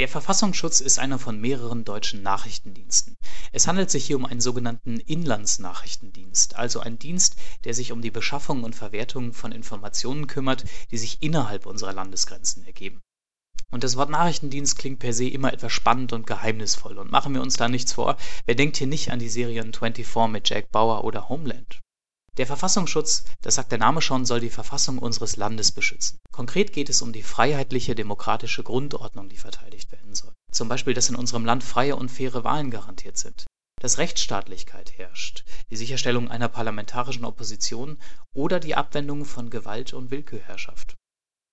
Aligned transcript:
Der 0.00 0.08
Verfassungsschutz 0.08 0.80
ist 0.80 0.98
einer 0.98 1.18
von 1.18 1.38
mehreren 1.38 1.84
deutschen 1.84 2.22
Nachrichtendiensten. 2.22 3.18
Es 3.52 3.68
handelt 3.68 3.90
sich 3.90 4.06
hier 4.06 4.16
um 4.16 4.24
einen 4.24 4.40
sogenannten 4.40 4.98
Inlandsnachrichtendienst, 4.98 6.56
also 6.56 6.80
ein 6.80 6.98
Dienst, 6.98 7.36
der 7.64 7.74
sich 7.74 7.92
um 7.92 8.00
die 8.00 8.10
Beschaffung 8.10 8.64
und 8.64 8.74
Verwertung 8.74 9.34
von 9.34 9.52
Informationen 9.52 10.26
kümmert, 10.26 10.64
die 10.90 10.96
sich 10.96 11.18
innerhalb 11.20 11.66
unserer 11.66 11.92
Landesgrenzen 11.92 12.64
ergeben. 12.64 13.02
Und 13.70 13.84
das 13.84 13.98
Wort 13.98 14.08
Nachrichtendienst 14.08 14.78
klingt 14.78 15.00
per 15.00 15.12
se 15.12 15.28
immer 15.28 15.52
etwas 15.52 15.74
spannend 15.74 16.14
und 16.14 16.26
geheimnisvoll. 16.26 16.96
Und 16.96 17.12
machen 17.12 17.34
wir 17.34 17.42
uns 17.42 17.58
da 17.58 17.68
nichts 17.68 17.92
vor, 17.92 18.16
wer 18.46 18.54
denkt 18.54 18.78
hier 18.78 18.86
nicht 18.86 19.10
an 19.10 19.18
die 19.18 19.28
Serien 19.28 19.74
24 19.74 20.32
mit 20.32 20.48
Jack 20.48 20.70
Bauer 20.70 21.04
oder 21.04 21.28
Homeland? 21.28 21.78
Der 22.36 22.46
Verfassungsschutz, 22.46 23.24
das 23.42 23.56
sagt 23.56 23.72
der 23.72 23.78
Name 23.78 24.00
schon, 24.00 24.24
soll 24.24 24.40
die 24.40 24.50
Verfassung 24.50 24.98
unseres 24.98 25.36
Landes 25.36 25.72
beschützen. 25.72 26.18
Konkret 26.30 26.72
geht 26.72 26.88
es 26.88 27.02
um 27.02 27.12
die 27.12 27.22
freiheitliche 27.22 27.94
demokratische 27.94 28.62
Grundordnung, 28.62 29.28
die 29.28 29.36
verteidigt 29.36 29.90
werden 29.92 30.14
soll. 30.14 30.32
Zum 30.52 30.68
Beispiel, 30.68 30.94
dass 30.94 31.08
in 31.08 31.16
unserem 31.16 31.44
Land 31.44 31.64
freie 31.64 31.96
und 31.96 32.08
faire 32.08 32.44
Wahlen 32.44 32.70
garantiert 32.70 33.18
sind, 33.18 33.46
dass 33.80 33.98
Rechtsstaatlichkeit 33.98 34.96
herrscht, 34.96 35.44
die 35.70 35.76
Sicherstellung 35.76 36.30
einer 36.30 36.48
parlamentarischen 36.48 37.24
Opposition 37.24 37.98
oder 38.32 38.60
die 38.60 38.74
Abwendung 38.74 39.24
von 39.24 39.50
Gewalt 39.50 39.92
und 39.92 40.10
Willkürherrschaft. 40.10 40.96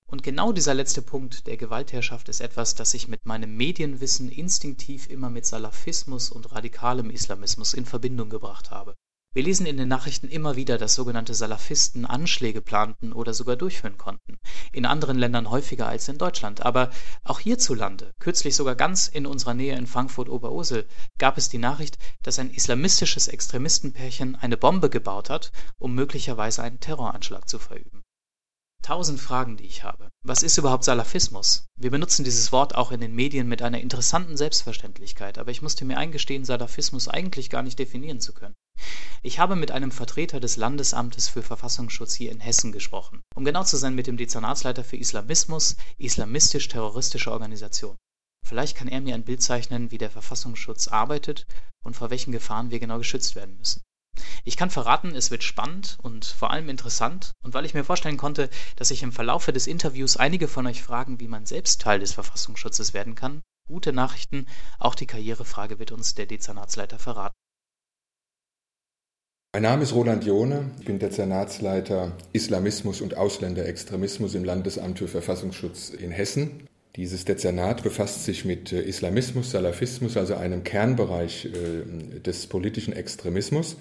Und 0.10 0.24
genau 0.24 0.54
dieser 0.54 0.74
letzte 0.74 1.02
Punkt 1.02 1.48
der 1.48 1.58
Gewaltherrschaft 1.58 2.30
ist 2.30 2.40
etwas, 2.40 2.76
das 2.76 2.94
ich 2.94 3.10
mit 3.10 3.26
meinem 3.26 3.58
Medienwissen 3.58 4.30
instinktiv 4.30 5.10
immer 5.10 5.30
mit 5.30 5.46
Salafismus 5.46 6.32
und 6.32 6.52
radikalem 6.54 7.10
Islamismus 7.10 7.74
in 7.74 7.86
Verbindung 7.86 8.30
gebracht 8.30 8.72
habe. 8.72 8.96
Wir 9.34 9.44
lesen 9.44 9.68
in 9.68 9.78
den 9.78 9.88
Nachrichten 9.88 10.30
immer 10.30 10.56
wieder, 10.56 10.80
dass 10.80 10.96
sogenannte 10.96 11.36
Salafisten 11.36 12.06
Anschläge 12.06 12.60
planten 12.60 13.14
oder 13.14 13.36
sogar 13.36 13.56
durchführen 13.56 13.98
konnten. 13.98 14.40
In 14.74 14.86
anderen 14.86 15.18
Ländern 15.18 15.52
häufiger 15.52 15.88
als 15.88 16.08
in 16.08 16.18
Deutschland. 16.18 16.66
Aber 16.66 16.90
auch 17.24 17.40
hierzulande, 17.40 18.16
kürzlich 18.20 18.56
sogar 18.56 18.76
ganz 18.76 19.08
in 19.08 19.28
unserer 19.28 19.54
Nähe 19.54 19.76
in 19.76 19.86
Frankfurt-Oberursel, 19.86 20.88
gab 21.20 21.38
es 21.38 21.50
die 21.50 21.60
Nachricht, 21.60 22.00
dass 22.24 22.40
ein 22.40 22.50
islamistisches 22.50 23.28
Extremistenpärchen 23.28 24.36
eine 24.36 24.58
Bombe 24.58 24.90
gebaut 24.90 25.30
hat, 25.30 25.52
um 25.78 25.94
möglicherweise 25.94 26.64
einen 26.64 26.80
Terroranschlag 26.80 27.48
zu 27.48 27.60
verüben. 27.60 28.04
Tausend 28.82 29.20
Fragen, 29.20 29.58
die 29.58 29.66
ich 29.66 29.84
habe. 29.84 30.10
Was 30.24 30.44
ist 30.44 30.58
überhaupt 30.58 30.86
Salafismus? 30.86 31.68
Wir 31.76 31.92
benutzen 31.92 32.24
dieses 32.24 32.52
Wort 32.52 32.74
auch 32.74 32.92
in 32.92 33.02
den 33.02 33.14
Medien 33.14 33.48
mit 33.48 33.62
einer 33.62 33.82
interessanten 33.82 34.38
Selbstverständlichkeit, 34.38 35.38
aber 35.38 35.52
ich 35.52 35.62
musste 35.62 35.86
mir 35.86 35.98
eingestehen, 35.98 36.46
Salafismus 36.46 37.08
eigentlich 37.08 37.50
gar 37.50 37.64
nicht 37.64 37.78
definieren 37.78 38.20
zu 38.20 38.34
können. 38.34 38.56
Ich 39.24 39.40
habe 39.40 39.56
mit 39.56 39.72
einem 39.72 39.92
Vertreter 39.92 40.40
des 40.40 40.58
Landesamtes 40.58 41.28
für 41.28 41.44
Verfassungsschutz 41.44 42.14
hier 42.14 42.32
in 42.32 42.40
Hessen 42.40 42.72
gesprochen, 42.72 43.22
um 43.36 43.44
genau 43.44 43.64
zu 43.64 43.78
sein 43.78 43.96
mit 43.96 44.08
dem 44.08 44.18
Dezernatsleiter 44.18 44.84
für 44.84 44.98
Islamismus, 44.98 45.76
islamistisch-terroristische 45.98 47.32
Organisation. 47.32 47.96
Vielleicht 48.46 48.78
kann 48.78 48.88
er 48.88 49.02
mir 49.02 49.16
ein 49.16 49.26
Bild 49.26 49.42
zeichnen, 49.42 49.92
wie 49.92 49.98
der 49.98 50.12
Verfassungsschutz 50.12 50.88
arbeitet 50.88 51.46
und 51.84 51.96
vor 51.96 52.10
welchen 52.10 52.32
Gefahren 52.32 52.72
wir 52.72 52.80
genau 52.80 52.98
geschützt 52.98 53.36
werden 53.36 53.58
müssen. 53.58 53.82
Ich 54.46 54.56
kann 54.56 54.70
verraten, 54.70 55.14
es 55.14 55.32
wird 55.32 55.44
spannend 55.44 55.98
und 56.02 56.26
vor 56.26 56.52
allem 56.52 56.70
interessant, 56.70 57.34
und 57.44 57.54
weil 57.54 57.66
ich 57.66 57.74
mir 57.74 57.84
vorstellen 57.84 58.18
konnte, 58.18 58.50
dass 58.76 58.88
sich 58.88 59.04
im 59.04 59.12
Verlaufe 59.12 59.52
des 59.52 59.68
Interviews 59.68 60.18
einige 60.18 60.48
von 60.48 60.66
euch 60.68 60.82
fragen, 60.82 61.20
wie 61.20 61.28
man 61.28 61.46
selbst 61.46 61.82
Teil 61.82 62.00
des 62.00 62.14
Verfassungsschutzes 62.14 62.94
werden 62.94 63.16
kann, 63.16 63.42
gute 63.68 63.94
Nachrichten, 63.94 64.48
auch 64.80 64.96
die 64.96 65.08
Karrierefrage 65.08 65.80
wird 65.80 65.92
uns 65.92 66.16
der 66.16 66.26
Dezernatsleiter 66.26 66.98
verraten. 66.98 67.36
Mein 69.58 69.64
Name 69.64 69.82
ist 69.82 69.96
Roland 69.96 70.24
Johne, 70.24 70.70
ich 70.80 70.86
bin 70.86 71.00
Dezernatsleiter 71.00 72.12
Islamismus 72.32 73.02
und 73.02 73.18
Ausländerextremismus 73.18 74.36
im 74.36 74.44
Landesamt 74.44 75.00
für 75.00 75.08
Verfassungsschutz 75.08 75.90
in 75.90 76.12
Hessen. 76.12 76.68
Dieses 76.96 77.26
Dezernat 77.26 77.82
befasst 77.82 78.24
sich 78.24 78.46
mit 78.46 78.72
äh, 78.72 78.84
Islamismus, 78.84 79.50
Salafismus, 79.50 80.16
also 80.16 80.36
einem 80.36 80.64
Kernbereich 80.64 81.46
äh, 81.48 82.20
des 82.20 82.46
politischen 82.46 82.94
Extremismus. 82.94 83.78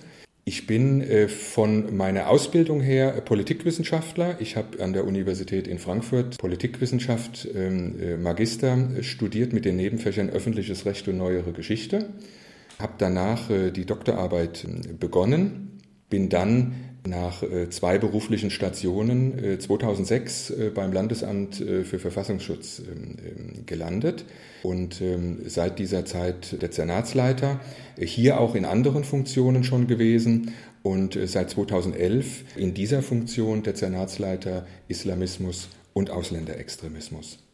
Ich 0.47 0.67
bin 0.67 1.03
äh, 1.03 1.29
von 1.29 1.95
meiner 1.95 2.31
Ausbildung 2.31 2.81
her 2.81 3.13
Politikwissenschaftler. 3.21 4.41
Ich 4.41 4.57
habe 4.57 4.83
an 4.83 4.95
der 4.95 5.05
Universität 5.05 5.69
in 5.69 5.79
Frankfurt 5.79 6.39
Politikwissenschaft 6.39 7.47
ähm, 7.55 8.23
Magister 8.23 8.79
studiert 9.03 9.53
mit 9.53 9.67
den 9.67 9.77
Nebenfächern 9.77 10.31
öffentliches 10.31 10.87
Recht 10.87 11.07
und 11.07 11.19
neuere 11.19 11.53
Geschichte. 11.53 12.09
Habe 12.79 12.93
danach 12.99 13.49
die 13.49 13.87
Doktorarbeit 13.87 14.67
begonnen, 15.01 15.66
bin 16.09 16.29
dann 16.29 16.75
nach 17.07 17.45
zwei 17.71 17.99
beruflichen 17.99 18.51
Stationen 18.51 19.61
2006 19.61 20.53
beim 20.75 20.93
Landesamt 20.93 21.55
für 21.57 22.01
Verfassungsschutz 22.01 22.81
ähm, 22.81 23.17
ähm, 23.25 23.67
gelandet 23.67 24.25
und 24.65 25.01
seit 25.47 25.79
dieser 25.79 26.05
Zeit 26.05 26.61
Dezernatsleiter, 26.61 27.61
hier 27.97 28.41
auch 28.41 28.57
in 28.57 28.65
anderen 28.65 29.05
Funktionen 29.05 29.63
schon 29.63 29.87
gewesen 29.87 30.53
und 30.87 31.17
äh, 31.17 31.27
seit 31.27 31.51
2011 31.51 32.57
in 32.57 32.73
dieser 32.73 33.03
Funktion 33.03 33.65
Dezernatsleiter 33.65 34.67
Islamismus 34.87 35.69
und 35.93 36.11
Ausländerextremismus. 36.11 37.46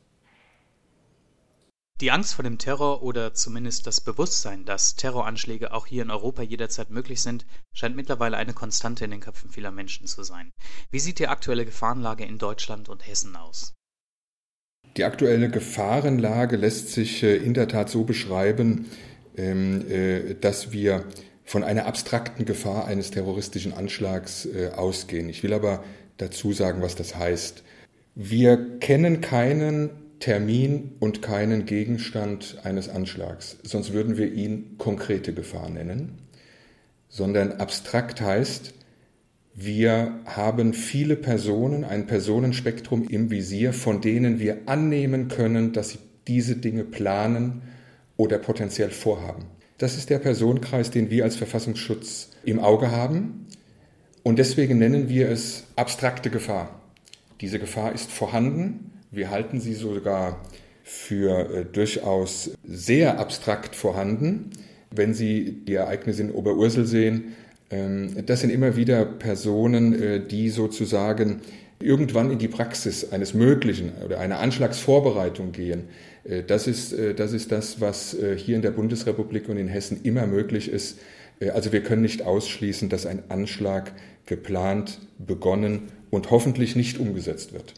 Die 2.03 2.11
Angst 2.11 2.35
vor 2.35 2.43
dem 2.43 2.59
Terror 2.59 3.05
oder 3.05 3.33
zumindest 3.33 3.87
das 3.87 4.01
Bewusstsein, 4.01 4.65
dass 4.65 4.97
Terroranschläge 4.97 5.73
auch 5.73 5.87
hier 5.87 6.03
in 6.03 6.11
Europa 6.11 6.43
jederzeit 6.43 6.91
möglich 6.91 7.23
sind, 7.23 7.47
scheint 7.73 7.95
mittlerweile 7.95 8.37
eine 8.37 8.55
Konstante 8.55 9.05
in 9.05 9.13
den 9.13 9.21
Köpfen 9.21 9.51
vieler 9.51 9.71
Menschen 9.71 10.09
zu 10.09 10.25
sein. 10.25 10.51
Wie 10.91 10.99
sieht 10.99 11.21
die 11.21 11.29
aktuelle 11.29 11.65
Gefahrenlage 11.65 12.25
in 12.25 12.39
Deutschland 12.39 12.89
und 12.89 13.07
Hessen 13.07 13.37
aus? 13.37 13.75
Die 14.97 15.05
aktuelle 15.05 15.49
Gefahrenlage 15.49 16.57
lässt 16.57 16.89
sich 16.89 17.23
äh, 17.23 17.37
in 17.37 17.55
der 17.55 17.69
Tat 17.69 17.89
so 17.89 18.03
beschreiben, 18.03 18.87
ähm, 19.37 19.89
äh, 19.89 20.35
dass 20.35 20.73
wir 20.73 21.05
von 21.45 21.63
einer 21.63 21.87
abstrakten 21.87 22.45
Gefahr 22.45 22.87
eines 22.87 23.13
terroristischen 23.13 23.75
Anschlags 23.75 24.45
äh, 24.47 24.73
ausgehen. 24.75 25.29
Ich 25.29 25.45
will 25.45 25.53
aber 25.53 25.85
dazu 26.17 26.53
sagen, 26.53 26.83
was 26.83 26.97
das 26.97 27.15
heißt. 27.15 27.63
Wir 28.17 28.81
kennen 28.81 29.21
keinen 29.21 29.91
Termin 30.23 30.93
und 31.01 31.21
keinen 31.21 31.67
Gegenstand 31.67 32.59
eines 32.63 32.89
Anschlags, 32.89 33.57
sonst 33.65 33.93
würden 33.93 34.17
wir 34.17 34.33
ihn 34.33 34.77
konkrete 34.79 35.35
Gefahr 35.35 35.69
nennen, 35.69 36.13
sondern 37.09 37.55
abstrakt 37.55 38.21
heißt, 38.21 38.73
wir 39.57 40.21
haben 40.25 40.75
viele 40.75 41.17
Personen, 41.17 41.83
ein 41.83 42.07
Personenspektrum 42.07 43.09
im 43.09 43.33
Visier, 43.33 43.73
von 43.73 44.01
denen 44.01 44.39
wir 44.39 44.59
annehmen 44.67 45.27
können, 45.27 45.73
dass 45.73 45.89
sie 45.91 45.99
diese 46.29 46.55
Dinge 46.55 46.85
planen 46.85 47.63
oder 48.17 48.39
potenziell 48.39 48.91
vorhaben. 48.91 49.47
Das 49.79 49.97
ist 49.97 50.09
der 50.09 50.21
Personenkreis, 50.21 50.93
den 50.93 51.11
wir 51.11 51.25
als 51.25 51.35
Verfassungsschutz 51.35 52.31
im 52.45 52.61
Auge 52.61 52.93
haben. 52.93 53.49
Und 54.23 54.39
deswegen 54.39 54.79
nennen 54.79 55.09
wir 55.09 55.29
es 55.29 55.65
abstrakte 55.75 56.31
Gefahr. 56.31 56.81
Diese 57.41 57.59
Gefahr 57.59 57.93
ist 57.93 58.13
vorhanden. 58.13 58.93
Wir 59.15 59.31
halten 59.31 59.61
sie 59.61 59.75
sogar 59.75 60.41
für 60.83 61.55
äh, 61.55 61.65
durchaus 61.67 62.53
sehr 62.67 63.19
abstrakt 63.19 63.77
vorhanden. 63.77 64.51
Wenn 64.91 65.13
Sie 65.13 65.53
die 65.67 65.75
Ereignisse 65.75 66.23
in 66.23 66.33
Oberursel 66.33 66.87
sehen, 66.87 67.35
ähm, 67.71 68.25
das 68.25 68.41
sind 68.41 68.49
immer 68.49 68.75
wieder 68.75 69.05
Personen, 69.05 70.03
äh, 70.03 70.27
die 70.27 70.49
sozusagen 70.49 71.43
irgendwann 71.79 72.31
in 72.31 72.39
die 72.39 72.49
Praxis 72.49 73.13
eines 73.13 73.35
Möglichen 73.35 73.93
oder 74.03 74.19
einer 74.19 74.39
Anschlagsvorbereitung 74.39 75.53
gehen. 75.53 75.85
Äh, 76.25 76.43
das 76.45 76.67
ist, 76.67 76.95
äh, 76.95 77.15
das 77.15 77.35
ist 77.35 77.53
das, 77.53 77.83
was 77.83 78.17
hier 78.37 78.57
in 78.57 78.63
der 78.63 78.71
Bundesrepublik 78.71 79.47
und 79.51 79.59
in 79.59 79.69
Hessen 79.69 80.01
immer 80.05 80.27
möglich 80.27 80.71
ist. 80.71 80.99
Also 81.53 81.73
wir 81.73 81.83
können 81.83 82.03
nicht 82.03 82.23
ausschließen, 82.23 82.89
dass 82.89 83.05
ein 83.05 83.25
Anschlag 83.29 83.93
geplant, 84.25 85.01
begonnen 85.19 85.89
und 86.11 86.31
hoffentlich 86.31 86.77
nicht 86.77 86.99
umgesetzt 86.99 87.53
wird. 87.53 87.75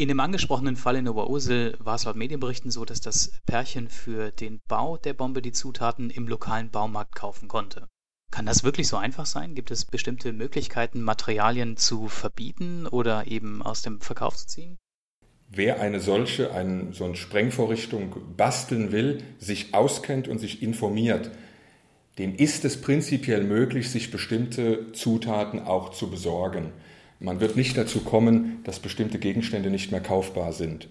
In 0.00 0.08
dem 0.08 0.20
angesprochenen 0.20 0.76
Fall 0.76 0.96
in 0.96 1.06
Oberursel 1.06 1.76
war 1.78 1.96
es 1.96 2.06
laut 2.06 2.16
Medienberichten 2.16 2.70
so, 2.70 2.86
dass 2.86 3.02
das 3.02 3.32
Pärchen 3.44 3.90
für 3.90 4.30
den 4.30 4.62
Bau 4.66 4.96
der 4.96 5.12
Bombe 5.12 5.42
die 5.42 5.52
Zutaten 5.52 6.08
im 6.08 6.26
lokalen 6.26 6.70
Baumarkt 6.70 7.14
kaufen 7.14 7.48
konnte. 7.48 7.86
Kann 8.32 8.46
das 8.46 8.64
wirklich 8.64 8.88
so 8.88 8.96
einfach 8.96 9.26
sein? 9.26 9.54
Gibt 9.54 9.70
es 9.70 9.84
bestimmte 9.84 10.32
Möglichkeiten, 10.32 11.02
Materialien 11.02 11.76
zu 11.76 12.08
verbieten 12.08 12.86
oder 12.86 13.26
eben 13.26 13.60
aus 13.60 13.82
dem 13.82 14.00
Verkauf 14.00 14.38
zu 14.38 14.46
ziehen? 14.46 14.78
Wer 15.50 15.82
eine 15.82 16.00
solche, 16.00 16.50
ein, 16.54 16.94
so 16.94 17.04
eine 17.04 17.16
Sprengvorrichtung 17.16 18.16
basteln 18.38 18.92
will, 18.92 19.22
sich 19.38 19.74
auskennt 19.74 20.28
und 20.28 20.38
sich 20.38 20.62
informiert, 20.62 21.30
dem 22.16 22.34
ist 22.34 22.64
es 22.64 22.80
prinzipiell 22.80 23.44
möglich, 23.44 23.90
sich 23.90 24.10
bestimmte 24.10 24.92
Zutaten 24.92 25.60
auch 25.60 25.90
zu 25.90 26.08
besorgen. 26.08 26.72
Man 27.20 27.40
wird 27.40 27.54
nicht 27.54 27.76
dazu 27.76 28.00
kommen, 28.00 28.64
dass 28.64 28.80
bestimmte 28.80 29.18
Gegenstände 29.18 29.70
nicht 29.70 29.90
mehr 29.90 30.00
kaufbar 30.00 30.52
sind, 30.54 30.88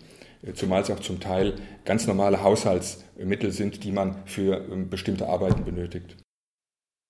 zumal 0.53 0.83
es 0.83 0.91
auch 0.91 0.99
zum 0.99 1.19
Teil 1.19 1.55
ganz 1.85 2.05
normale 2.05 2.43
Haushaltsmittel 2.43 3.51
sind, 3.51 3.83
die 3.83 3.91
man 3.91 4.25
für 4.25 4.65
ähm, 4.71 4.89
bestimmte 4.89 5.27
Arbeiten 5.27 5.65
benötigt. 5.65 6.17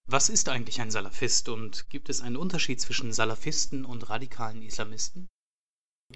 Was 0.08 0.30
ist 0.30 0.50
eigentlich 0.50 0.82
ein 0.82 0.90
Salafist 0.90 1.50
und 1.50 1.90
gibt 1.90 2.10
es 2.10 2.22
einen 2.22 2.38
Unterschied 2.38 2.82
zwischen 2.82 3.12
Salafisten 3.12 3.86
und 3.86 4.10
radikalen 4.10 4.64
Islamisten? 4.64 5.28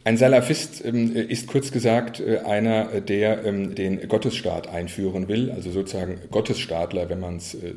Ein 0.06 0.18
Salafist 0.18 0.84
ähm, 0.84 1.16
ist 1.16 1.48
kurz 1.48 1.72
gesagt 1.72 2.20
äh, 2.20 2.40
einer, 2.40 3.02
der 3.02 3.46
ähm, 3.46 3.76
den 3.76 4.08
Gottesstaat 4.08 4.68
einführen 4.68 5.28
will, 5.28 5.52
also 5.52 5.72
sozusagen 5.72 6.20
Gottesstaatler, 6.32 7.10
wenn 7.10 7.20
man 7.20 7.36
es 7.36 7.54
äh, 7.54 7.76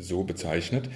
so 0.00 0.24
bezeichnet. 0.24 0.88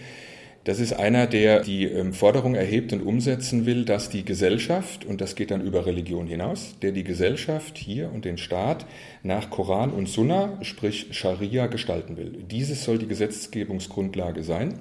Das 0.64 0.80
ist 0.80 0.92
einer, 0.92 1.26
der 1.26 1.60
die 1.60 1.84
ähm, 1.84 2.12
Forderung 2.12 2.54
erhebt 2.54 2.92
und 2.92 3.00
umsetzen 3.00 3.64
will, 3.64 3.84
dass 3.84 4.10
die 4.10 4.24
Gesellschaft, 4.24 5.04
und 5.04 5.20
das 5.20 5.34
geht 5.34 5.50
dann 5.50 5.62
über 5.62 5.86
Religion 5.86 6.26
hinaus, 6.26 6.74
der 6.82 6.92
die 6.92 7.04
Gesellschaft 7.04 7.78
hier 7.78 8.12
und 8.12 8.24
den 8.24 8.36
Staat 8.36 8.84
nach 9.22 9.50
Koran 9.50 9.90
und 9.90 10.08
Sunna, 10.08 10.58
sprich 10.62 11.08
Scharia, 11.12 11.68
gestalten 11.68 12.16
will. 12.16 12.44
Dieses 12.50 12.84
soll 12.84 12.98
die 12.98 13.08
Gesetzgebungsgrundlage 13.08 14.42
sein. 14.42 14.78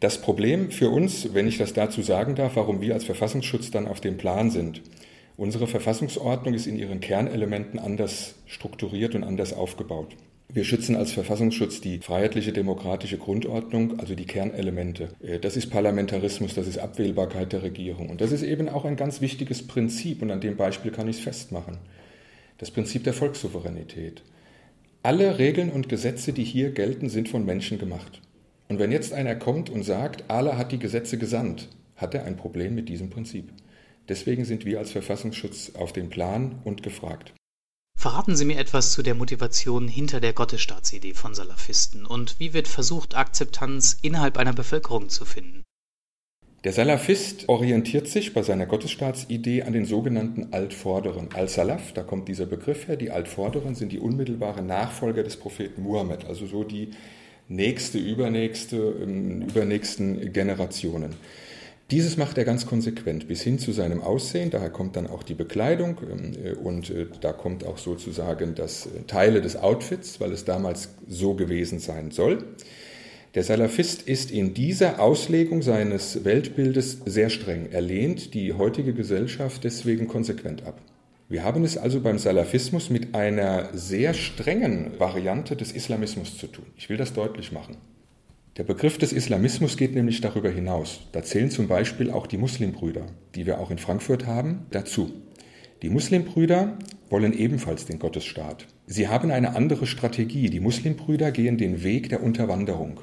Das 0.00 0.18
Problem 0.20 0.70
für 0.70 0.90
uns, 0.90 1.34
wenn 1.34 1.48
ich 1.48 1.58
das 1.58 1.72
dazu 1.72 2.02
sagen 2.02 2.34
darf, 2.34 2.56
warum 2.56 2.80
wir 2.80 2.94
als 2.94 3.04
Verfassungsschutz 3.04 3.70
dann 3.70 3.88
auf 3.88 4.00
dem 4.00 4.16
Plan 4.16 4.50
sind, 4.50 4.80
Unsere 5.38 5.68
Verfassungsordnung 5.68 6.52
ist 6.54 6.66
in 6.66 6.76
ihren 6.76 6.98
Kernelementen 6.98 7.78
anders 7.78 8.34
strukturiert 8.46 9.14
und 9.14 9.22
anders 9.22 9.52
aufgebaut. 9.52 10.16
Wir 10.50 10.64
schützen 10.64 10.96
als 10.96 11.12
Verfassungsschutz 11.12 11.82
die 11.82 11.98
freiheitliche 11.98 12.54
demokratische 12.54 13.18
Grundordnung, 13.18 14.00
also 14.00 14.14
die 14.14 14.24
Kernelemente. 14.24 15.10
Äh, 15.20 15.38
das 15.38 15.58
ist 15.58 15.68
Parlamentarismus, 15.68 16.54
das 16.54 16.66
ist 16.66 16.78
Abwählbarkeit 16.78 17.52
der 17.52 17.62
Regierung. 17.62 18.08
Und 18.08 18.22
das 18.22 18.32
ist 18.32 18.42
eben 18.42 18.70
auch 18.70 18.86
ein 18.86 18.96
ganz 18.96 19.20
wichtiges 19.20 19.66
Prinzip, 19.66 20.22
und 20.22 20.30
an 20.30 20.40
dem 20.40 20.56
Beispiel 20.56 20.90
kann 20.90 21.06
ich 21.06 21.18
es 21.18 21.22
festmachen. 21.22 21.76
Das 22.56 22.70
Prinzip 22.70 23.04
der 23.04 23.12
Volkssouveränität. 23.12 24.22
Alle 25.02 25.38
Regeln 25.38 25.70
und 25.70 25.90
Gesetze, 25.90 26.32
die 26.32 26.44
hier 26.44 26.70
gelten, 26.70 27.10
sind 27.10 27.28
von 27.28 27.44
Menschen 27.44 27.78
gemacht. 27.78 28.22
Und 28.68 28.78
wenn 28.78 28.90
jetzt 28.90 29.12
einer 29.12 29.34
kommt 29.34 29.68
und 29.68 29.82
sagt, 29.82 30.30
Allah 30.30 30.56
hat 30.56 30.72
die 30.72 30.78
Gesetze 30.78 31.18
gesandt, 31.18 31.68
hat 31.96 32.14
er 32.14 32.24
ein 32.24 32.36
Problem 32.36 32.74
mit 32.74 32.88
diesem 32.88 33.10
Prinzip. 33.10 33.50
Deswegen 34.08 34.46
sind 34.46 34.64
wir 34.64 34.78
als 34.78 34.92
Verfassungsschutz 34.92 35.72
auf 35.74 35.92
den 35.92 36.08
Plan 36.08 36.56
und 36.64 36.82
gefragt. 36.82 37.34
Verraten 38.00 38.36
Sie 38.36 38.44
mir 38.44 38.58
etwas 38.58 38.92
zu 38.92 39.02
der 39.02 39.16
Motivation 39.16 39.88
hinter 39.88 40.20
der 40.20 40.32
Gottesstaatsidee 40.32 41.14
von 41.14 41.34
Salafisten 41.34 42.06
und 42.06 42.38
wie 42.38 42.54
wird 42.54 42.68
versucht, 42.68 43.16
Akzeptanz 43.16 43.98
innerhalb 44.02 44.38
einer 44.38 44.52
Bevölkerung 44.52 45.08
zu 45.08 45.24
finden? 45.24 45.64
Der 46.62 46.72
Salafist 46.72 47.48
orientiert 47.48 48.06
sich 48.06 48.34
bei 48.34 48.44
seiner 48.44 48.66
Gottesstaatsidee 48.66 49.64
an 49.64 49.72
den 49.72 49.84
sogenannten 49.84 50.52
Altvorderen. 50.52 51.30
Al-Salaf, 51.34 51.92
da 51.92 52.04
kommt 52.04 52.28
dieser 52.28 52.46
Begriff 52.46 52.86
her, 52.86 52.94
die 52.94 53.10
Altvorderen 53.10 53.74
sind 53.74 53.90
die 53.90 53.98
unmittelbaren 53.98 54.68
Nachfolger 54.68 55.24
des 55.24 55.36
Propheten 55.36 55.82
Muhammad, 55.82 56.24
also 56.24 56.46
so 56.46 56.62
die 56.62 56.92
nächste, 57.48 57.98
übernächste, 57.98 58.76
ähm, 58.76 59.42
übernächsten 59.42 60.32
Generationen. 60.32 61.16
Dieses 61.90 62.18
macht 62.18 62.36
er 62.36 62.44
ganz 62.44 62.66
konsequent 62.66 63.28
bis 63.28 63.40
hin 63.40 63.58
zu 63.58 63.72
seinem 63.72 64.02
Aussehen. 64.02 64.50
Daher 64.50 64.68
kommt 64.68 64.96
dann 64.96 65.06
auch 65.06 65.22
die 65.22 65.34
Bekleidung 65.34 65.96
ähm, 66.02 66.32
äh, 66.44 66.52
und 66.52 66.90
äh, 66.90 67.06
da 67.22 67.32
kommt 67.32 67.64
auch 67.64 67.78
sozusagen 67.78 68.54
das 68.54 68.86
äh, 68.86 69.04
Teile 69.06 69.40
des 69.40 69.56
Outfits, 69.56 70.20
weil 70.20 70.32
es 70.32 70.44
damals 70.44 70.90
so 71.08 71.34
gewesen 71.34 71.78
sein 71.78 72.10
soll. 72.10 72.44
Der 73.34 73.42
Salafist 73.42 74.02
ist 74.02 74.30
in 74.30 74.52
dieser 74.52 75.00
Auslegung 75.00 75.62
seines 75.62 76.24
Weltbildes 76.24 76.98
sehr 77.06 77.30
streng. 77.30 77.68
Er 77.70 77.80
lehnt 77.80 78.34
die 78.34 78.52
heutige 78.52 78.92
Gesellschaft 78.92 79.64
deswegen 79.64 80.08
konsequent 80.08 80.66
ab. 80.66 80.80
Wir 81.30 81.44
haben 81.44 81.64
es 81.64 81.78
also 81.78 82.00
beim 82.00 82.18
Salafismus 82.18 82.90
mit 82.90 83.14
einer 83.14 83.70
sehr 83.74 84.12
strengen 84.12 84.98
Variante 84.98 85.56
des 85.56 85.72
Islamismus 85.72 86.36
zu 86.36 86.48
tun. 86.48 86.66
Ich 86.76 86.88
will 86.88 86.96
das 86.96 87.12
deutlich 87.12 87.52
machen. 87.52 87.76
Der 88.58 88.64
Begriff 88.64 88.98
des 88.98 89.12
Islamismus 89.12 89.76
geht 89.76 89.94
nämlich 89.94 90.20
darüber 90.20 90.50
hinaus. 90.50 91.02
Da 91.12 91.22
zählen 91.22 91.48
zum 91.48 91.68
Beispiel 91.68 92.10
auch 92.10 92.26
die 92.26 92.38
Muslimbrüder, 92.38 93.06
die 93.36 93.46
wir 93.46 93.60
auch 93.60 93.70
in 93.70 93.78
Frankfurt 93.78 94.26
haben, 94.26 94.66
dazu. 94.72 95.12
Die 95.82 95.90
Muslimbrüder 95.90 96.76
wollen 97.08 97.32
ebenfalls 97.32 97.86
den 97.86 98.00
Gottesstaat. 98.00 98.66
Sie 98.84 99.06
haben 99.06 99.30
eine 99.30 99.54
andere 99.54 99.86
Strategie. 99.86 100.50
Die 100.50 100.58
Muslimbrüder 100.58 101.30
gehen 101.30 101.56
den 101.56 101.84
Weg 101.84 102.08
der 102.08 102.20
Unterwanderung. 102.20 102.98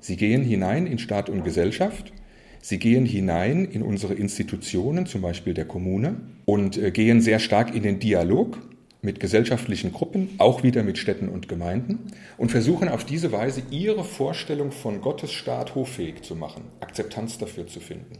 Sie 0.00 0.16
gehen 0.16 0.42
hinein 0.42 0.88
in 0.88 0.98
Staat 0.98 1.30
und 1.30 1.44
Gesellschaft, 1.44 2.12
sie 2.60 2.80
gehen 2.80 3.06
hinein 3.06 3.66
in 3.66 3.82
unsere 3.82 4.14
Institutionen, 4.14 5.06
zum 5.06 5.22
Beispiel 5.22 5.54
der 5.54 5.66
Kommune, 5.66 6.16
und 6.46 6.78
äh, 6.78 6.90
gehen 6.90 7.20
sehr 7.20 7.38
stark 7.38 7.76
in 7.76 7.84
den 7.84 8.00
Dialog 8.00 8.58
mit 9.02 9.20
gesellschaftlichen 9.20 9.92
Gruppen, 9.92 10.30
auch 10.38 10.62
wieder 10.62 10.82
mit 10.82 10.98
Städten 10.98 11.28
und 11.28 11.48
Gemeinden 11.48 12.12
und 12.36 12.50
versuchen 12.50 12.88
auf 12.88 13.04
diese 13.04 13.32
Weise 13.32 13.62
ihre 13.70 14.04
Vorstellung 14.04 14.72
von 14.72 15.00
Gottes 15.00 15.32
Staat 15.32 15.74
hoffähig 15.74 16.22
zu 16.22 16.36
machen, 16.36 16.64
Akzeptanz 16.80 17.38
dafür 17.38 17.66
zu 17.66 17.80
finden. 17.80 18.18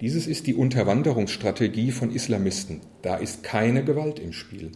Dieses 0.00 0.26
ist 0.26 0.46
die 0.46 0.54
Unterwanderungsstrategie 0.54 1.90
von 1.90 2.10
Islamisten. 2.10 2.80
Da 3.00 3.16
ist 3.16 3.42
keine 3.42 3.82
Gewalt 3.82 4.18
im 4.18 4.32
Spiel. 4.32 4.72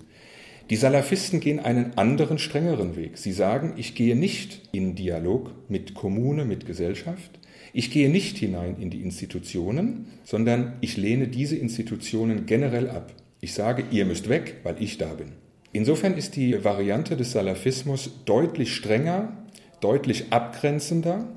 Die 0.70 0.76
Salafisten 0.76 1.40
gehen 1.40 1.58
einen 1.58 1.98
anderen, 1.98 2.38
strengeren 2.38 2.96
Weg. 2.96 3.18
Sie 3.18 3.32
sagen, 3.32 3.74
ich 3.76 3.94
gehe 3.94 4.16
nicht 4.16 4.68
in 4.72 4.94
Dialog 4.94 5.52
mit 5.68 5.94
Kommune, 5.94 6.44
mit 6.44 6.64
Gesellschaft. 6.64 7.40
Ich 7.72 7.90
gehe 7.90 8.08
nicht 8.08 8.38
hinein 8.38 8.76
in 8.78 8.88
die 8.88 9.02
Institutionen, 9.02 10.06
sondern 10.24 10.74
ich 10.80 10.96
lehne 10.96 11.28
diese 11.28 11.56
Institutionen 11.56 12.46
generell 12.46 12.88
ab. 12.88 13.12
Ich 13.40 13.54
sage, 13.54 13.84
ihr 13.90 14.04
müsst 14.04 14.28
weg, 14.28 14.56
weil 14.62 14.82
ich 14.82 14.98
da 14.98 15.14
bin. 15.14 15.32
Insofern 15.72 16.14
ist 16.14 16.36
die 16.36 16.62
Variante 16.64 17.16
des 17.16 17.32
Salafismus 17.32 18.10
deutlich 18.24 18.74
strenger, 18.74 19.46
deutlich 19.80 20.32
abgrenzender. 20.32 21.28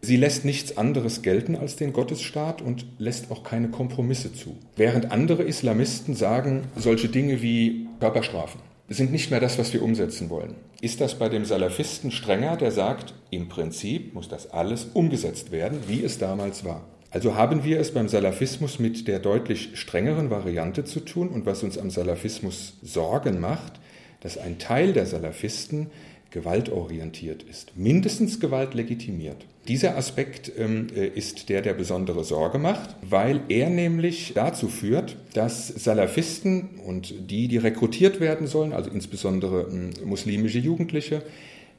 Sie 0.00 0.16
lässt 0.16 0.44
nichts 0.44 0.76
anderes 0.76 1.22
gelten 1.22 1.56
als 1.56 1.76
den 1.76 1.92
Gottesstaat 1.92 2.60
und 2.60 2.86
lässt 2.98 3.30
auch 3.30 3.44
keine 3.44 3.68
Kompromisse 3.68 4.32
zu. 4.32 4.56
Während 4.76 5.10
andere 5.10 5.42
Islamisten 5.42 6.14
sagen, 6.14 6.64
solche 6.76 7.08
Dinge 7.08 7.40
wie 7.40 7.88
Körperstrafen 7.98 8.60
sind 8.88 9.12
nicht 9.12 9.30
mehr 9.30 9.40
das, 9.40 9.58
was 9.58 9.72
wir 9.72 9.82
umsetzen 9.82 10.30
wollen. 10.30 10.54
Ist 10.80 11.00
das 11.00 11.18
bei 11.18 11.28
dem 11.28 11.44
Salafisten 11.44 12.10
strenger, 12.10 12.56
der 12.56 12.70
sagt, 12.70 13.14
im 13.30 13.48
Prinzip 13.48 14.14
muss 14.14 14.28
das 14.28 14.50
alles 14.50 14.86
umgesetzt 14.94 15.52
werden, 15.52 15.80
wie 15.88 16.02
es 16.02 16.18
damals 16.18 16.64
war? 16.64 16.86
Also 17.10 17.34
haben 17.34 17.64
wir 17.64 17.80
es 17.80 17.92
beim 17.92 18.08
Salafismus 18.08 18.78
mit 18.78 19.08
der 19.08 19.18
deutlich 19.18 19.70
strengeren 19.74 20.30
Variante 20.30 20.84
zu 20.84 21.00
tun 21.00 21.28
und 21.28 21.46
was 21.46 21.62
uns 21.62 21.78
am 21.78 21.90
Salafismus 21.90 22.74
Sorgen 22.82 23.40
macht, 23.40 23.80
dass 24.20 24.36
ein 24.36 24.58
Teil 24.58 24.92
der 24.92 25.06
Salafisten 25.06 25.86
gewaltorientiert 26.30 27.42
ist, 27.42 27.78
mindestens 27.78 28.40
Gewalt 28.40 28.74
legitimiert. 28.74 29.46
Dieser 29.68 29.96
Aspekt 29.96 30.52
ähm, 30.58 30.88
äh, 30.94 31.06
ist 31.06 31.48
der, 31.48 31.62
der 31.62 31.72
besondere 31.72 32.24
Sorge 32.24 32.58
macht, 32.58 32.96
weil 33.00 33.40
er 33.48 33.70
nämlich 33.70 34.32
dazu 34.34 34.68
führt, 34.68 35.16
dass 35.32 35.68
Salafisten 35.68 36.80
und 36.84 37.30
die, 37.30 37.48
die 37.48 37.56
rekrutiert 37.56 38.20
werden 38.20 38.46
sollen, 38.46 38.74
also 38.74 38.90
insbesondere 38.90 39.68
ähm, 39.70 39.90
muslimische 40.04 40.58
Jugendliche, 40.58 41.22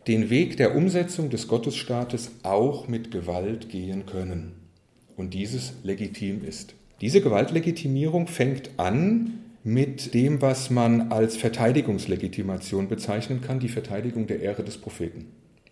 den 0.08 0.32
Weg 0.32 0.58
der 0.58 0.76
Umsetzung 0.76 1.30
des 1.30 1.48
Gottesstaates 1.48 2.32
auch 2.42 2.88
mit 2.88 3.12
Gewalt 3.12 3.70
gehen 3.70 4.08
können 4.08 4.60
und 5.20 5.34
dieses 5.34 5.74
legitim 5.84 6.44
ist. 6.46 6.74
Diese 7.02 7.22
Gewaltlegitimierung 7.22 8.28
fängt 8.28 8.72
an 8.78 9.40
mit 9.64 10.14
dem, 10.14 10.42
was 10.42 10.70
man 10.70 11.12
als 11.12 11.36
Verteidigungslegitimation 11.36 12.88
bezeichnen 12.88 13.42
kann, 13.42 13.60
die 13.60 13.68
Verteidigung 13.68 14.28
der 14.28 14.42
Ehre 14.42 14.64
des 14.64 14.78
Propheten. 14.78 15.26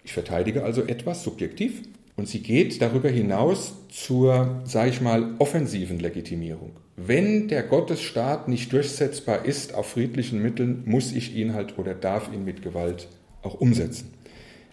Ich 0.03 0.11
verteidige 0.11 0.63
also 0.63 0.83
etwas 0.83 1.23
subjektiv 1.23 1.81
und 2.17 2.27
sie 2.27 2.41
geht 2.41 2.81
darüber 2.81 3.09
hinaus 3.09 3.73
zur, 3.89 4.61
sage 4.65 4.89
ich 4.89 5.01
mal, 5.01 5.35
offensiven 5.39 5.99
Legitimierung. 5.99 6.71
Wenn 6.97 7.47
der 7.47 7.63
Gottesstaat 7.63 8.47
nicht 8.49 8.73
durchsetzbar 8.73 9.45
ist 9.45 9.73
auf 9.73 9.87
friedlichen 9.87 10.41
Mitteln, 10.41 10.83
muss 10.85 11.13
ich 11.13 11.35
ihn 11.35 11.53
halt 11.53 11.77
oder 11.77 11.93
darf 11.93 12.33
ihn 12.33 12.43
mit 12.43 12.61
Gewalt 12.61 13.07
auch 13.43 13.61
umsetzen. 13.61 14.13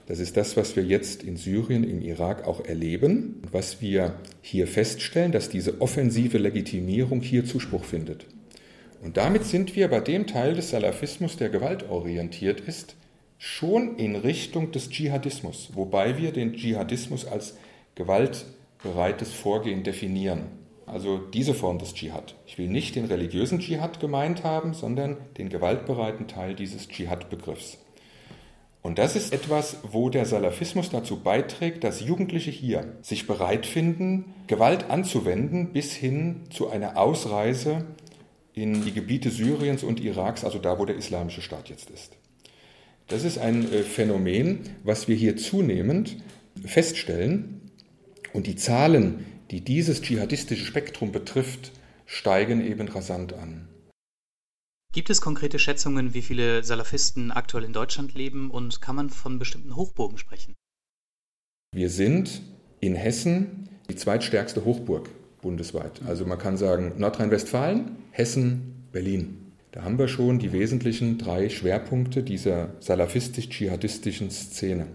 Das 0.07 0.19
ist 0.19 0.37
das, 0.37 0.57
was 0.57 0.77
wir 0.77 0.85
jetzt 0.85 1.23
in 1.23 1.37
Syrien, 1.37 1.83
im 1.83 2.03
Irak 2.03 2.47
auch 2.47 2.65
erleben, 2.65 3.41
was 3.51 3.81
wir 3.81 4.17
hier 4.43 4.67
feststellen, 4.67 5.33
dass 5.33 5.49
diese 5.49 5.81
offensive 5.81 6.37
Legitimierung 6.37 7.23
hier 7.23 7.47
Zuspruch 7.47 7.85
findet. 7.85 8.27
Und 9.03 9.17
damit 9.17 9.45
sind 9.45 9.77
wir 9.77 9.89
bei 9.89 10.01
dem 10.01 10.27
Teil 10.27 10.55
des 10.55 10.71
Salafismus, 10.71 11.37
der 11.37 11.49
gewaltorientiert 11.49 12.61
ist, 12.61 12.97
schon 13.39 13.97
in 13.97 14.17
Richtung 14.17 14.73
des 14.73 14.91
Dschihadismus, 14.91 15.71
wobei 15.75 16.19
wir 16.19 16.33
den 16.33 16.55
Dschihadismus 16.55 17.27
als 17.27 17.57
gewaltbereites 17.95 19.33
Vorgehen 19.33 19.83
definieren. 19.83 20.47
Also 20.87 21.19
diese 21.19 21.55
Form 21.55 21.79
des 21.79 21.95
Dschihad. 21.95 22.35
Ich 22.47 22.59
will 22.59 22.69
nicht 22.69 22.95
den 22.95 23.07
religiösen 23.07 23.59
Dschihad 23.59 24.01
gemeint 24.01 24.45
haben, 24.45 24.75
sondern 24.75 25.17
den 25.39 25.49
gewaltbereiten 25.49 26.29
Teil 26.29 26.55
dieses 26.55 26.89
Dschihad-Begriffs. 26.89 27.79
Und 28.85 28.99
das 28.99 29.17
ist 29.17 29.33
etwas, 29.33 29.79
wo 29.83 30.11
der 30.11 30.27
Salafismus 30.27 30.91
dazu 30.91 31.19
beiträgt, 31.19 31.85
dass 31.85 32.03
Jugendliche 32.03 32.51
hier 32.51 32.99
sich 33.01 33.27
bereit 33.27 33.65
finden, 33.65 34.35
Gewalt 34.47 34.91
anzuwenden 34.91 35.73
bis 35.73 35.95
hin 35.95 36.43
zu 36.51 36.69
einer 36.69 36.99
Ausreise 36.99 37.87
in 38.53 38.85
die 38.85 38.93
Gebiete 38.93 39.31
Syriens 39.31 39.85
und 39.85 40.05
Iraks, 40.05 40.45
also 40.45 40.59
da, 40.59 40.79
wo 40.79 40.85
der 40.85 40.97
islamische 40.97 41.41
Staat 41.41 41.71
jetzt 41.71 41.89
ist. 41.89 42.19
Das 43.09 43.25
ist 43.25 43.39
ein 43.39 43.73
äh, 43.73 43.85
Phänomen, 43.85 44.61
was 44.85 45.09
wir 45.09 45.17
hier 45.17 45.39
zunehmend 45.39 46.19
feststellen. 46.63 47.63
Und 48.35 48.47
die 48.47 48.57
Zahlen, 48.57 49.25
die 49.51 49.63
dieses 49.63 50.03
dschihadistische 50.03 50.67
Spektrum 50.67 51.11
betrifft, 51.11 51.73
steigen 52.05 52.63
eben 52.63 52.89
rasant 52.89 53.33
an. 53.33 53.67
Gibt 54.95 55.11
es 55.11 55.21
konkrete 55.21 55.59
Schätzungen, 55.59 56.15
wie 56.15 56.23
viele 56.23 56.63
Salafisten 56.63 57.33
aktuell 57.33 57.65
in 57.65 57.73
Deutschland 57.73 58.15
leben 58.15 58.49
und 58.49 58.81
kann 58.81 58.95
man 58.95 59.11
von 59.11 59.41
bestimmten 59.41 59.75
Hochburgen 59.75 60.19
sprechen? 60.19 60.55
Wir 61.75 61.91
sind 61.91 62.43
in 62.79 62.95
Hessen 62.95 63.69
die 63.91 63.97
zweitstärkste 63.97 64.65
Hochburg 64.65 65.11
bundesweit. 65.43 66.01
Also 66.07 66.25
man 66.25 66.39
kann 66.39 66.57
sagen 66.57 66.93
Nordrhein-Westfalen, 66.97 67.97
Hessen, 68.13 68.87
Berlin. 68.93 69.53
Da 69.73 69.83
haben 69.83 69.99
wir 69.99 70.07
schon 70.07 70.39
die 70.39 70.53
wesentlichen 70.53 71.19
drei 71.19 71.49
Schwerpunkte 71.49 72.23
dieser 72.23 72.69
salafistisch-dschihadistischen 72.79 74.31
Szene. 74.31 74.87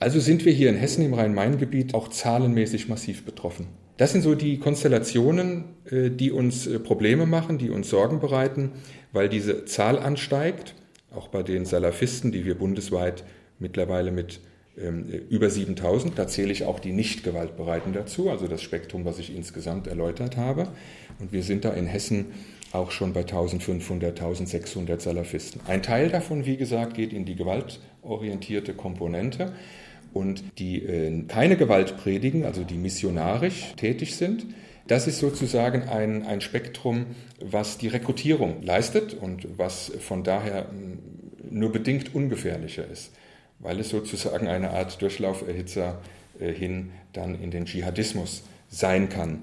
Also 0.00 0.18
sind 0.18 0.46
wir 0.46 0.52
hier 0.54 0.70
in 0.70 0.76
Hessen 0.76 1.04
im 1.04 1.12
Rhein-Main-Gebiet 1.12 1.92
auch 1.92 2.08
zahlenmäßig 2.08 2.88
massiv 2.88 3.26
betroffen. 3.26 3.66
Das 3.96 4.12
sind 4.12 4.22
so 4.22 4.34
die 4.34 4.58
Konstellationen, 4.58 5.64
äh, 5.90 6.10
die 6.10 6.30
uns 6.30 6.66
äh, 6.66 6.78
Probleme 6.78 7.26
machen, 7.26 7.58
die 7.58 7.70
uns 7.70 7.88
Sorgen 7.88 8.20
bereiten, 8.20 8.72
weil 9.12 9.28
diese 9.28 9.64
Zahl 9.64 9.98
ansteigt, 9.98 10.74
auch 11.14 11.28
bei 11.28 11.42
den 11.42 11.64
Salafisten, 11.64 12.32
die 12.32 12.44
wir 12.44 12.56
bundesweit 12.56 13.24
mittlerweile 13.58 14.10
mit 14.10 14.40
ähm, 14.78 15.06
über 15.30 15.48
7000. 15.48 16.18
Da 16.18 16.28
zähle 16.28 16.52
ich 16.52 16.64
auch 16.64 16.78
die 16.78 16.92
Nicht-Gewaltbereiten 16.92 17.94
dazu, 17.94 18.28
also 18.28 18.46
das 18.46 18.62
Spektrum, 18.62 19.06
was 19.06 19.18
ich 19.18 19.34
insgesamt 19.34 19.86
erläutert 19.86 20.36
habe. 20.36 20.68
Und 21.18 21.32
wir 21.32 21.42
sind 21.42 21.64
da 21.64 21.70
in 21.70 21.86
Hessen 21.86 22.26
auch 22.72 22.90
schon 22.90 23.14
bei 23.14 23.20
1500, 23.20 24.10
1600 24.20 25.00
Salafisten. 25.00 25.62
Ein 25.66 25.82
Teil 25.82 26.10
davon, 26.10 26.44
wie 26.44 26.58
gesagt, 26.58 26.94
geht 26.94 27.14
in 27.14 27.24
die 27.24 27.36
gewaltorientierte 27.36 28.74
Komponente. 28.74 29.52
Und 30.12 30.44
die 30.58 30.82
äh, 30.82 31.22
keine 31.28 31.56
Gewalt 31.56 31.96
predigen, 31.96 32.44
also 32.44 32.64
die 32.64 32.78
missionarisch 32.78 33.74
tätig 33.76 34.16
sind, 34.16 34.46
das 34.86 35.06
ist 35.06 35.18
sozusagen 35.18 35.82
ein, 35.88 36.24
ein 36.26 36.40
Spektrum, 36.40 37.06
was 37.40 37.76
die 37.76 37.88
Rekrutierung 37.88 38.62
leistet 38.62 39.14
und 39.14 39.58
was 39.58 39.92
von 40.00 40.22
daher 40.22 40.70
nur 41.50 41.72
bedingt 41.72 42.14
ungefährlicher 42.14 42.86
ist 42.88 43.10
weil 43.58 43.80
es 43.80 43.88
sozusagen 43.90 44.48
eine 44.48 44.70
Art 44.70 45.00
Durchlauferhitzer 45.00 46.02
äh, 46.38 46.52
hin 46.52 46.92
dann 47.12 47.40
in 47.40 47.50
den 47.50 47.66
Dschihadismus 47.66 48.42
sein 48.68 49.08
kann. 49.08 49.42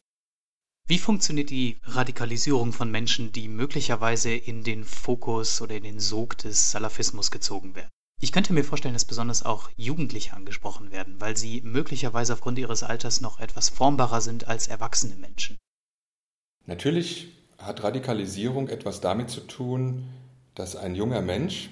Wie 0.87 0.99
funktioniert 0.99 1.49
die 1.49 1.77
Radikalisierung 1.83 2.73
von 2.73 2.91
Menschen, 2.91 3.31
die 3.31 3.47
möglicherweise 3.47 4.33
in 4.33 4.63
den 4.63 4.83
Fokus 4.83 5.61
oder 5.61 5.75
in 5.75 5.83
den 5.83 5.99
Sog 5.99 6.37
des 6.39 6.71
Salafismus 6.71 7.31
gezogen 7.31 7.75
werden? 7.75 7.89
Ich 8.23 8.31
könnte 8.31 8.53
mir 8.53 8.63
vorstellen, 8.63 8.93
dass 8.93 9.03
besonders 9.03 9.43
auch 9.43 9.69
Jugendliche 9.75 10.31
angesprochen 10.31 10.93
werden, 10.93 11.19
weil 11.19 11.35
sie 11.35 11.59
möglicherweise 11.65 12.31
aufgrund 12.31 12.57
ihres 12.57 12.81
Alters 12.81 13.19
noch 13.19 13.41
etwas 13.41 13.67
formbarer 13.67 14.21
sind 14.21 14.47
als 14.47 14.69
erwachsene 14.69 15.17
Menschen. 15.17 15.57
Natürlich 16.65 17.33
hat 17.57 17.83
Radikalisierung 17.83 18.69
etwas 18.69 19.01
damit 19.01 19.29
zu 19.29 19.41
tun, 19.41 20.05
dass 20.55 20.77
ein 20.77 20.95
junger 20.95 21.21
Mensch 21.21 21.69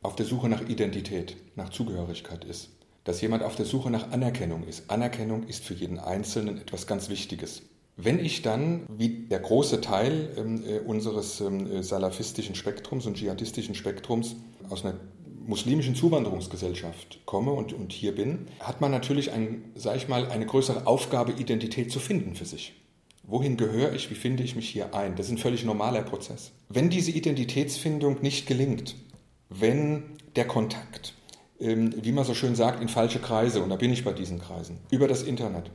auf 0.00 0.14
der 0.14 0.26
Suche 0.26 0.48
nach 0.48 0.60
Identität, 0.60 1.36
nach 1.56 1.70
Zugehörigkeit 1.70 2.44
ist. 2.44 2.70
Dass 3.02 3.20
jemand 3.20 3.42
auf 3.42 3.56
der 3.56 3.66
Suche 3.66 3.90
nach 3.90 4.12
Anerkennung 4.12 4.62
ist. 4.62 4.88
Anerkennung 4.90 5.48
ist 5.48 5.64
für 5.64 5.74
jeden 5.74 5.98
Einzelnen 5.98 6.56
etwas 6.56 6.86
ganz 6.86 7.08
Wichtiges. 7.08 7.62
Wenn 7.96 8.20
ich 8.20 8.42
dann, 8.42 8.86
wie 8.88 9.26
der 9.26 9.40
große 9.40 9.80
Teil 9.80 10.32
ähm, 10.36 10.62
äh, 10.64 10.78
unseres 10.78 11.40
ähm, 11.40 11.66
äh, 11.66 11.82
salafistischen 11.82 12.54
Spektrums 12.54 13.06
und 13.06 13.16
dschihadistischen 13.16 13.74
Spektrums 13.74 14.36
aus 14.70 14.84
einer 14.84 14.94
muslimischen 15.46 15.94
Zuwanderungsgesellschaft 15.94 17.20
komme 17.24 17.52
und, 17.52 17.72
und 17.72 17.92
hier 17.92 18.14
bin, 18.14 18.46
hat 18.60 18.80
man 18.80 18.90
natürlich, 18.90 19.32
ein, 19.32 19.64
sag 19.74 19.96
ich 19.96 20.08
mal, 20.08 20.26
eine 20.28 20.46
größere 20.46 20.86
Aufgabe, 20.86 21.32
Identität 21.32 21.90
zu 21.90 22.00
finden 22.00 22.34
für 22.34 22.44
sich. 22.44 22.74
Wohin 23.24 23.56
gehöre 23.56 23.92
ich? 23.94 24.10
Wie 24.10 24.14
finde 24.14 24.42
ich 24.42 24.56
mich 24.56 24.68
hier 24.68 24.94
ein? 24.94 25.14
Das 25.14 25.26
ist 25.26 25.32
ein 25.32 25.38
völlig 25.38 25.64
normaler 25.64 26.02
Prozess. 26.02 26.52
Wenn 26.68 26.90
diese 26.90 27.12
Identitätsfindung 27.12 28.20
nicht 28.20 28.46
gelingt, 28.46 28.96
wenn 29.48 30.02
der 30.34 30.46
Kontakt, 30.46 31.14
ähm, 31.60 31.94
wie 32.02 32.12
man 32.12 32.24
so 32.24 32.34
schön 32.34 32.56
sagt, 32.56 32.82
in 32.82 32.88
falsche 32.88 33.20
Kreise, 33.20 33.62
und 33.62 33.70
da 33.70 33.76
bin 33.76 33.92
ich 33.92 34.04
bei 34.04 34.12
diesen 34.12 34.40
Kreisen, 34.40 34.78
über 34.90 35.06
das 35.06 35.22
Internet, 35.22 35.70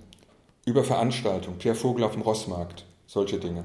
über 0.65 0.83
Veranstaltungen, 0.83 1.57
Pierre 1.57 1.75
Vogel 1.75 2.03
auf 2.03 2.13
dem 2.13 2.21
Rossmarkt, 2.21 2.85
solche 3.05 3.39
Dinge. 3.39 3.63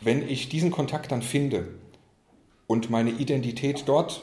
Wenn 0.00 0.26
ich 0.26 0.48
diesen 0.48 0.70
Kontakt 0.70 1.12
dann 1.12 1.22
finde 1.22 1.68
und 2.66 2.88
meine 2.88 3.10
Identität 3.10 3.82
dort 3.86 4.22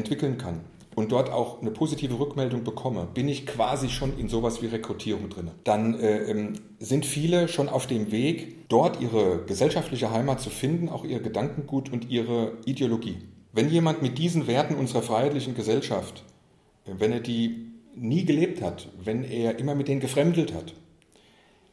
entwickeln 0.00 0.36
kann 0.38 0.60
und 0.94 1.12
dort 1.12 1.30
auch 1.30 1.60
eine 1.60 1.70
positive 1.70 2.18
Rückmeldung 2.18 2.64
bekomme, 2.64 3.06
bin 3.14 3.28
ich 3.28 3.46
quasi 3.46 3.88
schon 3.88 4.18
in 4.18 4.28
sowas 4.28 4.60
wie 4.60 4.66
Rekrutierung 4.66 5.28
drin. 5.28 5.50
Dann 5.64 5.98
äh, 5.98 6.30
ähm, 6.30 6.54
sind 6.78 7.06
viele 7.06 7.48
schon 7.48 7.68
auf 7.68 7.86
dem 7.86 8.10
Weg, 8.10 8.68
dort 8.68 9.00
ihre 9.00 9.44
gesellschaftliche 9.46 10.10
Heimat 10.10 10.40
zu 10.40 10.50
finden, 10.50 10.88
auch 10.88 11.04
ihr 11.04 11.20
Gedankengut 11.20 11.92
und 11.92 12.10
ihre 12.10 12.58
Ideologie. 12.66 13.18
Wenn 13.52 13.70
jemand 13.70 14.02
mit 14.02 14.18
diesen 14.18 14.46
Werten 14.46 14.74
unserer 14.74 15.02
freiheitlichen 15.02 15.54
Gesellschaft, 15.54 16.24
wenn 16.86 17.12
er 17.12 17.20
die 17.20 17.66
nie 17.94 18.24
gelebt 18.24 18.62
hat, 18.62 18.88
wenn 19.02 19.24
er 19.24 19.58
immer 19.58 19.74
mit 19.74 19.88
denen 19.88 20.00
gefremdelt 20.00 20.54
hat, 20.54 20.74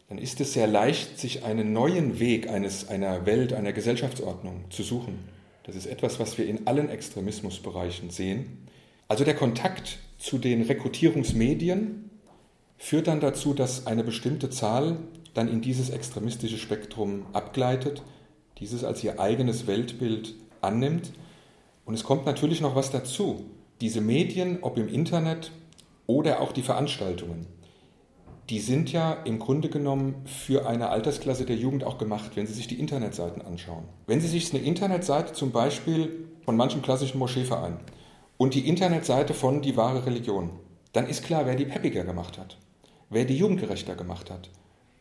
dann 0.10 0.17
ist 0.17 0.39
es 0.39 0.53
sehr 0.53 0.67
leicht, 0.67 1.19
sich 1.19 1.43
einen 1.43 1.74
neuen 1.74 2.19
Weg 2.19 2.50
eines, 2.50 2.88
einer 2.88 3.25
Welt, 3.25 3.51
einer 3.51 3.74
Gesellschaftsordnung 3.74 4.65
zu 4.69 4.84
suchen. 4.84 5.19
Das 5.67 5.75
ist 5.75 5.86
etwas, 5.86 6.19
was 6.19 6.38
wir 6.38 6.47
in 6.47 6.65
allen 6.65 6.89
Extremismusbereichen 6.89 8.09
sehen. 8.09 8.67
Also 9.07 9.24
der 9.24 9.36
Kontakt 9.36 10.00
zu 10.17 10.38
den 10.38 10.63
Rekrutierungsmedien 10.63 12.09
führt 12.77 13.07
dann 13.07 13.19
dazu, 13.19 13.53
dass 13.53 13.86
eine 13.86 14.03
bestimmte 14.03 14.50
Zahl 14.50 14.97
dann 15.33 15.47
in 15.47 15.62
dieses 15.62 15.89
extremistische 15.89 16.57
Spektrum 16.57 17.25
abgleitet, 17.33 18.01
dieses 18.59 18.83
als 18.83 19.03
ihr 19.03 19.19
eigenes 19.19 19.67
Weltbild 19.67 20.33
annimmt 20.62 21.12
und 21.86 21.93
es 21.93 22.03
kommt 22.03 22.25
natürlich 22.25 22.62
noch 22.62 22.75
was 22.75 22.91
dazu. 22.91 23.45
Diese 23.79 24.01
Medien, 24.01 24.59
ob 24.62 24.77
im 24.77 24.88
Internet 24.88 25.51
oder 26.05 26.41
auch 26.41 26.51
die 26.51 26.63
Veranstaltungen, 26.63 27.45
die 28.50 28.60
sind 28.60 28.92
ja 28.92 29.13
im 29.13 29.39
Grunde 29.39 29.70
genommen 29.70 30.16
für 30.25 30.68
eine 30.68 30.89
Altersklasse 30.89 31.46
der 31.46 31.58
Jugend 31.58 31.84
auch 31.84 31.98
gemacht, 31.98 32.32
wenn 32.36 32.48
Sie 32.48 32.54
sich 32.54 32.68
die 32.68 32.80
Internetseiten 32.80 33.42
anschauen. 33.42 33.84
Wenn 34.06 34.22
Sie 34.22 34.27
sich 34.27 34.54
eine 34.54 34.63
Internetseite 34.63 35.34
zum 35.34 35.51
Beispiel 35.51 36.27
von 36.46 36.56
manchem 36.56 36.82
klassischen 36.82 37.20
Moscheeverein 37.20 37.77
und 38.38 38.54
die 38.54 38.68
Internetseite 38.68 39.34
von 39.34 39.62
Die 39.62 39.75
wahre 39.75 40.06
Religion, 40.06 40.51
dann 40.94 41.08
ist 41.08 41.25
klar, 41.25 41.46
wer 41.46 41.56
die 41.56 41.66
peppiger 41.66 42.06
gemacht 42.06 42.38
hat, 42.38 42.58
wer 43.10 43.25
die 43.25 43.38
jugendgerechter 43.38 43.96
gemacht 43.96 44.32
hat 44.32 44.50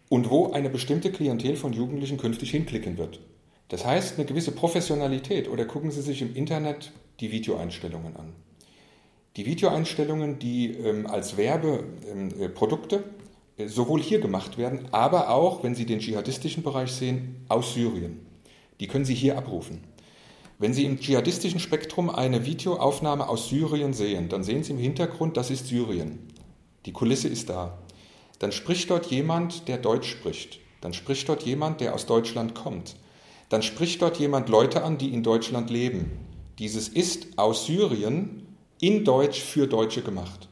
und 0.09 0.31
wo 0.31 0.51
eine 0.51 0.71
bestimmte 0.71 1.13
Klientel 1.13 1.57
von 1.57 1.73
Jugendlichen 1.73 2.19
künftig 2.19 2.51
hinklicken 2.51 2.99
wird. 2.99 3.21
Das 3.69 3.85
heißt, 3.85 4.17
eine 4.17 4.27
gewisse 4.27 4.53
Professionalität. 4.53 5.49
Oder 5.49 5.65
gucken 5.65 5.91
Sie 5.91 6.03
sich 6.03 6.23
im 6.23 6.35
Internet 6.35 6.93
die 7.21 7.33
Videoeinstellungen 7.33 8.17
an. 8.17 8.33
Die 9.37 9.45
Videoeinstellungen, 9.45 10.39
die 10.39 10.73
ähm, 10.73 11.07
als 11.07 11.37
Werbeprodukte 11.37 12.97
ähm, 12.97 13.03
äh, 13.03 13.26
sowohl 13.65 14.03
hier 14.03 14.21
gemacht 14.21 14.59
werden, 14.59 14.89
aber 14.93 15.31
auch, 15.31 15.63
wenn 15.63 15.75
Sie 15.75 15.87
den 15.87 16.01
dschihadistischen 16.01 16.63
Bereich 16.63 16.93
sehen, 16.93 17.45
aus 17.49 17.75
Syrien. 17.75 18.27
Die 18.81 18.87
können 18.87 19.05
Sie 19.05 19.15
hier 19.15 19.39
abrufen. 19.39 19.85
Wenn 20.59 20.75
Sie 20.75 20.85
im 20.85 21.01
dschihadistischen 21.01 21.61
Spektrum 21.61 22.11
eine 22.11 22.45
Videoaufnahme 22.45 23.29
aus 23.29 23.49
Syrien 23.49 23.95
sehen, 23.95 24.29
dann 24.29 24.45
sehen 24.45 24.63
Sie 24.63 24.73
im 24.73 24.79
Hintergrund, 24.79 25.37
das 25.37 25.51
ist 25.51 25.69
Syrien. 25.69 26.19
Die 26.85 26.93
Kulisse 26.93 27.29
ist 27.29 27.49
da. 27.49 27.79
Dann 28.39 28.53
spricht 28.53 28.91
dort 28.91 29.07
jemand, 29.07 29.69
der 29.69 29.79
Deutsch 29.79 30.09
spricht. 30.11 30.61
Dann 30.81 30.93
spricht 30.93 31.29
dort 31.29 31.43
jemand, 31.43 31.81
der 31.81 31.95
aus 31.95 32.07
Deutschland 32.07 32.55
kommt 32.55 32.97
dann 33.49 33.63
spricht 33.63 34.03
dort 34.03 34.19
jemand 34.19 34.49
Leute 34.49 34.83
an, 34.83 34.99
die 34.99 35.13
in 35.13 35.23
Deutschland 35.23 35.71
leben. 35.71 36.11
Dieses 36.59 36.89
ist 36.89 37.39
aus 37.39 37.67
Syrien 37.67 38.47
in 38.81 39.05
Deutsch 39.05 39.41
für 39.41 39.67
Deutsche 39.67 40.03
gemacht. 40.03 40.46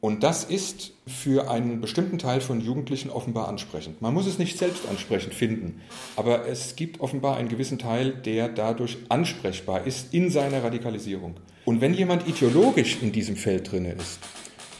Und 0.00 0.22
das 0.22 0.44
ist 0.44 0.92
für 1.08 1.50
einen 1.50 1.80
bestimmten 1.80 2.18
Teil 2.18 2.40
von 2.40 2.60
Jugendlichen 2.60 3.10
offenbar 3.10 3.48
ansprechend. 3.48 4.00
Man 4.00 4.14
muss 4.14 4.28
es 4.28 4.38
nicht 4.38 4.56
selbst 4.56 4.88
ansprechend 4.88 5.34
finden, 5.34 5.80
aber 6.14 6.46
es 6.46 6.76
gibt 6.76 7.00
offenbar 7.00 7.36
einen 7.36 7.48
gewissen 7.48 7.78
Teil, 7.78 8.12
der 8.12 8.48
dadurch 8.48 8.98
ansprechbar 9.08 9.86
ist 9.86 10.14
in 10.14 10.30
seiner 10.30 10.62
Radikalisierung. 10.62 11.34
Und 11.64 11.80
wenn 11.80 11.94
jemand 11.94 12.28
ideologisch 12.28 12.98
in 13.02 13.10
diesem 13.10 13.34
Feld 13.34 13.72
drin 13.72 13.86
ist 13.86 14.20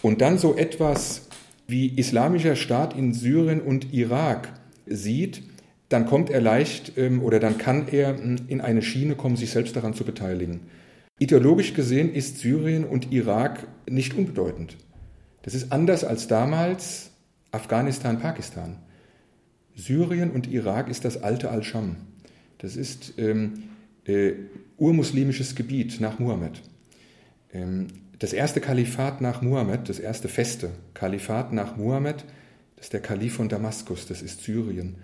und 0.03 0.21
dann 0.21 0.39
so 0.39 0.55
etwas 0.57 1.29
wie 1.67 1.89
islamischer 1.89 2.55
Staat 2.55 2.97
in 2.97 3.13
Syrien 3.13 3.61
und 3.61 3.93
Irak 3.93 4.55
sieht, 4.87 5.43
dann 5.89 6.07
kommt 6.07 6.31
er 6.31 6.41
leicht 6.41 6.97
ähm, 6.97 7.23
oder 7.23 7.41
dann 7.41 7.59
kann 7.59 7.89
er 7.89 8.17
hm, 8.17 8.37
in 8.47 8.61
eine 8.61 8.83
Schiene 8.83 9.17
kommen, 9.17 9.37
sich 9.37 9.51
selbst 9.51 9.75
daran 9.75 9.95
zu 9.95 10.05
beteiligen. 10.05 10.61
Ideologisch 11.19 11.75
gesehen 11.75 12.15
ist 12.15 12.39
Syrien 12.39 12.85
und 12.85 13.11
Irak 13.13 13.67
nicht 13.89 14.17
unbedeutend. 14.17 14.77
Das 15.43 15.55
ist 15.55 15.73
anders 15.73 16.05
als 16.05 16.29
damals 16.29 17.11
Afghanistan, 17.51 18.21
Pakistan. 18.21 18.77
Syrien 19.75 20.31
und 20.31 20.49
Irak 20.49 20.89
ist 20.89 21.05
das 21.05 21.23
alte 21.23 21.51
Al-Sham. 21.51 21.97
Das 22.59 22.77
ist 22.77 23.15
ähm, 23.19 23.63
äh, 24.05 24.33
urmuslimisches 24.77 25.55
Gebiet 25.55 26.01
nach 26.01 26.19
Muhammad. 26.19 26.61
Ähm, 27.53 27.87
das 28.19 28.33
erste 28.33 28.61
Kalifat 28.61 29.21
nach 29.21 29.43
Muhammad, 29.43 29.89
das 29.89 30.01
erste 30.01 30.29
feste 30.29 30.71
Kalifat 30.95 31.53
nach 31.53 31.77
Muhammad, 31.77 32.25
das 32.77 32.87
ist 32.87 32.93
der 32.93 33.01
Kalif 33.01 33.35
von 33.35 33.49
Damaskus, 33.49 34.07
das 34.07 34.23
ist 34.23 34.43
Syrien. 34.43 34.97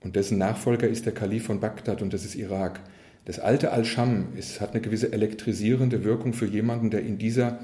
Und 0.00 0.16
dessen 0.16 0.38
Nachfolger 0.38 0.88
ist 0.88 1.06
der 1.06 1.14
Kalif 1.14 1.46
von 1.46 1.60
Bagdad 1.60 2.02
und 2.02 2.12
das 2.12 2.24
ist 2.24 2.34
Irak. 2.34 2.80
Das 3.24 3.38
alte 3.38 3.72
Al-Sham 3.72 4.28
hat 4.60 4.72
eine 4.72 4.80
gewisse 4.80 5.12
elektrisierende 5.12 6.04
Wirkung 6.04 6.32
für 6.32 6.46
jemanden, 6.46 6.90
der 6.90 7.02
in 7.02 7.18
dieser 7.18 7.60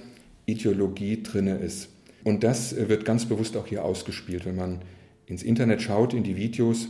Ideologie 0.47 1.23
drinne 1.23 1.57
ist. 1.59 1.89
Und 2.27 2.43
das 2.43 2.73
äh, 2.73 2.89
wird 2.89 3.05
ganz 3.05 3.25
bewusst 3.27 3.57
auch 3.57 3.69
hier 3.69 3.85
ausgespielt. 3.85 4.47
Wenn 4.47 4.57
man 4.57 4.81
ins 5.27 5.45
Internet 5.45 5.81
schaut, 5.81 6.13
in 6.13 6.25
die 6.25 6.37
Videos, 6.37 6.89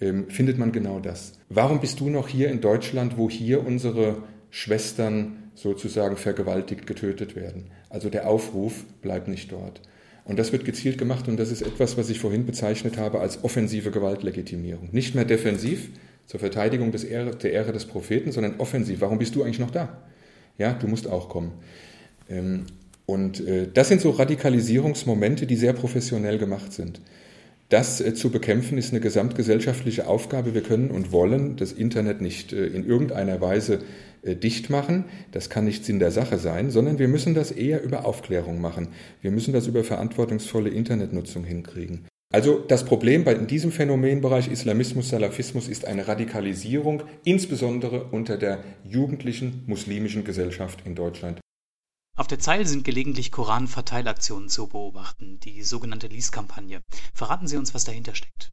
ähm, 0.00 0.28
findet 0.28 0.58
man 0.58 0.72
genau 0.72 0.98
das. 0.98 1.34
Warum 1.48 1.80
bist 1.80 2.00
du 2.00 2.10
noch 2.10 2.26
hier 2.26 2.50
in 2.50 2.60
Deutschland, 2.60 3.16
wo 3.16 3.30
hier 3.30 3.64
unsere 3.64 4.24
Schwestern 4.50 5.50
sozusagen 5.54 6.16
vergewaltigt, 6.16 6.88
getötet 6.88 7.36
werden? 7.36 7.66
Also 7.90 8.10
der 8.10 8.28
Aufruf 8.28 8.84
bleibt 9.02 9.28
nicht 9.28 9.52
dort. 9.52 9.82
Und 10.24 10.40
das 10.40 10.50
wird 10.50 10.64
gezielt 10.64 10.98
gemacht 10.98 11.28
und 11.28 11.36
das 11.36 11.52
ist 11.52 11.62
etwas, 11.62 11.96
was 11.96 12.10
ich 12.10 12.18
vorhin 12.18 12.44
bezeichnet 12.44 12.96
habe 12.96 13.20
als 13.20 13.44
offensive 13.44 13.92
Gewaltlegitimierung. 13.92 14.88
Nicht 14.90 15.14
mehr 15.14 15.24
defensiv 15.24 15.90
zur 16.26 16.40
Verteidigung 16.40 16.90
des 16.90 17.04
Ehre, 17.04 17.36
der 17.36 17.52
Ehre 17.52 17.72
des 17.72 17.84
Propheten, 17.84 18.32
sondern 18.32 18.58
offensiv. 18.58 19.00
Warum 19.00 19.18
bist 19.18 19.36
du 19.36 19.44
eigentlich 19.44 19.60
noch 19.60 19.70
da? 19.70 20.02
Ja, 20.58 20.72
du 20.72 20.88
musst 20.88 21.06
auch 21.06 21.28
kommen. 21.28 21.52
Und 23.06 23.46
äh, 23.46 23.68
das 23.72 23.88
sind 23.88 24.00
so 24.00 24.10
Radikalisierungsmomente, 24.10 25.46
die 25.46 25.56
sehr 25.56 25.72
professionell 25.72 26.38
gemacht 26.38 26.72
sind. 26.72 27.00
Das 27.72 28.02
äh, 28.02 28.12
zu 28.12 28.30
bekämpfen 28.30 28.76
ist 28.76 28.90
eine 28.92 29.00
gesamtgesellschaftliche 29.00 30.06
Aufgabe. 30.06 30.52
Wir 30.54 30.62
können 30.62 30.90
und 30.90 31.10
wollen 31.10 31.56
das 31.56 31.72
Internet 31.72 32.20
nicht 32.20 32.52
äh, 32.52 32.66
in 32.66 32.84
irgendeiner 32.84 33.40
Weise 33.40 33.80
äh, 34.22 34.36
dicht 34.36 34.68
machen. 34.68 35.06
Das 35.30 35.48
kann 35.48 35.64
nicht 35.64 35.84
Sinn 35.84 35.98
der 35.98 36.10
Sache 36.10 36.38
sein, 36.38 36.70
sondern 36.70 36.98
wir 36.98 37.08
müssen 37.08 37.34
das 37.34 37.50
eher 37.50 37.82
über 37.82 38.04
Aufklärung 38.04 38.60
machen. 38.60 38.88
Wir 39.22 39.30
müssen 39.30 39.54
das 39.54 39.66
über 39.66 39.84
verantwortungsvolle 39.84 40.68
Internetnutzung 40.68 41.44
hinkriegen. 41.44 42.06
Also 42.30 42.58
das 42.58 42.84
Problem 42.84 43.24
bei 43.24 43.34
diesem 43.34 43.72
Phänomenbereich 43.72 44.50
Islamismus, 44.50 45.08
Salafismus 45.08 45.68
ist 45.68 45.86
eine 45.86 46.08
Radikalisierung, 46.08 47.02
insbesondere 47.24 48.04
unter 48.10 48.36
der 48.36 48.64
jugendlichen 48.84 49.64
muslimischen 49.66 50.24
Gesellschaft 50.24 50.80
in 50.84 50.94
Deutschland. 50.94 51.40
Auf 52.14 52.26
der 52.26 52.38
Zeil 52.38 52.66
sind 52.66 52.84
gelegentlich 52.84 53.32
Koran-Verteilaktionen 53.32 54.50
zu 54.50 54.66
beobachten, 54.66 55.40
die 55.40 55.62
sogenannte 55.62 56.08
Lies-Kampagne. 56.08 56.82
Verraten 57.14 57.46
Sie 57.46 57.56
uns, 57.56 57.72
was 57.72 57.84
dahinter 57.84 58.14
steckt. 58.14 58.50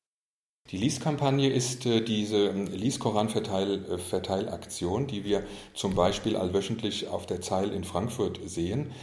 Die 0.71 0.77
Lies-Kampagne 0.77 1.49
ist 1.49 1.85
äh, 1.85 1.99
diese 1.99 2.47
ähm, 2.47 2.67
Lies-Koran-Verteilaktion, 2.67 5.07
die 5.07 5.25
wir 5.25 5.45
zum 5.73 5.93
Beispiel 5.93 6.37
allwöchentlich 6.37 7.09
auf 7.09 7.25
der 7.25 7.41
Zeil 7.41 7.73
in 7.73 7.83
Frankfurt 7.83 8.39
sehen. 8.45 8.93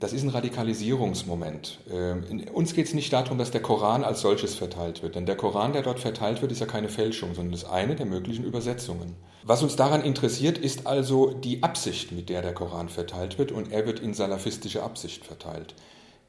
Das 0.00 0.14
ist 0.14 0.22
ein 0.22 0.30
Radikalisierungsmoment. 0.30 1.78
Ähm, 1.92 2.24
uns 2.54 2.72
geht 2.72 2.86
es 2.86 2.94
nicht 2.94 3.12
darum, 3.12 3.36
dass 3.36 3.50
der 3.50 3.60
Koran 3.60 4.02
als 4.02 4.22
solches 4.22 4.54
verteilt 4.54 5.02
wird, 5.02 5.14
denn 5.14 5.26
der 5.26 5.36
Koran, 5.36 5.74
der 5.74 5.82
dort 5.82 6.00
verteilt 6.00 6.40
wird, 6.40 6.52
ist 6.52 6.60
ja 6.60 6.66
keine 6.66 6.88
Fälschung, 6.88 7.34
sondern 7.34 7.52
ist 7.52 7.66
eine 7.66 7.96
der 7.96 8.06
möglichen 8.06 8.44
Übersetzungen. 8.44 9.14
Was 9.44 9.62
uns 9.62 9.76
daran 9.76 10.02
interessiert, 10.02 10.56
ist 10.56 10.86
also 10.86 11.32
die 11.32 11.62
Absicht, 11.62 12.12
mit 12.12 12.30
der 12.30 12.40
der 12.40 12.54
Koran 12.54 12.88
verteilt 12.88 13.38
wird, 13.38 13.52
und 13.52 13.72
er 13.72 13.84
wird 13.84 14.00
in 14.00 14.14
salafistischer 14.14 14.84
Absicht 14.84 15.26
verteilt. 15.26 15.74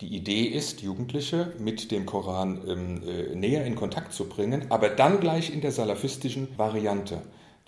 Die 0.01 0.17
Idee 0.17 0.43
ist, 0.43 0.81
Jugendliche 0.81 1.53
mit 1.57 1.91
dem 1.91 2.05
Koran 2.05 2.61
ähm, 2.67 3.03
äh, 3.07 3.35
näher 3.35 3.65
in 3.65 3.75
Kontakt 3.75 4.11
zu 4.11 4.25
bringen, 4.25 4.65
aber 4.69 4.89
dann 4.89 5.21
gleich 5.21 5.53
in 5.53 5.61
der 5.61 5.71
salafistischen 5.71 6.49
Variante. 6.57 7.21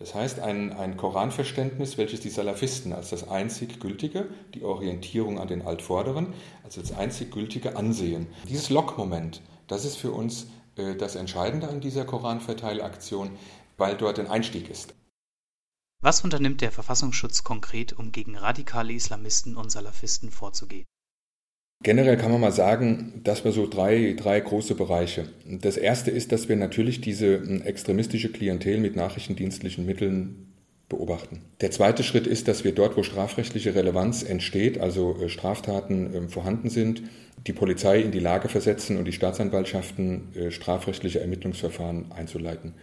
Das 0.04 0.14
heißt, 0.14 0.42
ein, 0.42 0.74
ein 0.74 0.98
Koranverständnis, 0.98 1.98
welches 1.98 2.20
die 2.20 2.30
Salafisten 2.30 2.92
als 2.92 3.12
das 3.12 3.30
einzig 3.30 3.80
Gültige, 3.80 4.28
die 4.54 4.62
Orientierung 4.66 5.40
an 5.40 5.48
den 5.48 5.62
Altvorderen, 5.62 6.34
als 6.62 6.76
das 6.76 6.92
einzig 6.92 7.32
Gültige 7.32 7.78
ansehen. 7.78 8.28
Dieses 8.50 8.70
Lockmoment, 8.70 9.42
das 9.70 9.86
ist 9.86 9.96
für 9.96 10.12
uns 10.12 10.48
äh, 10.76 10.96
das 10.96 11.16
Entscheidende 11.16 11.70
an 11.70 11.80
dieser 11.80 12.04
Koranverteilaktion, 12.04 13.30
weil 13.78 13.96
dort 13.96 14.20
ein 14.20 14.28
Einstieg 14.28 14.70
ist. 14.70 14.94
Was 16.02 16.22
unternimmt 16.22 16.60
der 16.60 16.74
Verfassungsschutz 16.74 17.46
konkret, 17.46 17.94
um 17.94 18.12
gegen 18.12 18.36
radikale 18.36 18.92
Islamisten 18.92 19.56
und 19.56 19.72
Salafisten 19.72 20.32
vorzugehen? 20.32 20.84
Generell 21.84 22.16
kann 22.16 22.32
man 22.32 22.40
mal 22.40 22.54
sagen, 22.54 23.22
dass 23.26 23.44
wir 23.44 23.52
so 23.52 23.68
drei, 23.68 24.16
drei 24.18 24.40
große 24.40 24.74
Bereiche. 24.74 25.28
Das 25.46 25.76
erste 25.76 26.12
ist, 26.12 26.32
dass 26.32 26.48
wir 26.48 26.56
natürlich 26.56 27.02
diese 27.02 27.42
hm, 27.42 27.62
extremistische 27.62 28.32
Klientel 28.32 28.80
mit 28.80 28.96
nachrichtendienstlichen 28.96 29.86
Mitteln 29.86 30.54
beobachten. 30.88 31.42
Der 31.60 31.72
zweite 31.72 32.04
Schritt 32.04 32.26
ist, 32.26 32.48
dass 32.48 32.64
wir 32.64 32.74
dort, 32.74 32.96
wo 32.96 33.04
strafrechtliche 33.04 33.76
Relevanz 33.76 34.24
entsteht, 34.24 34.80
also 34.80 35.18
äh, 35.22 35.28
Straftaten 35.28 36.14
ähm, 36.14 36.30
vorhanden 36.30 36.70
sind, 36.70 37.04
die 37.48 37.54
Polizei 37.54 38.00
in 38.00 38.12
die 38.12 38.20
Lage 38.20 38.48
versetzen 38.48 38.98
und 38.98 39.06
die 39.06 39.12
Staatsanwaltschaften 39.12 40.36
äh, 40.36 40.52
strafrechtliche 40.52 41.20
Ermittlungsverfahren 41.20 42.14
einzuleiten. 42.14 42.76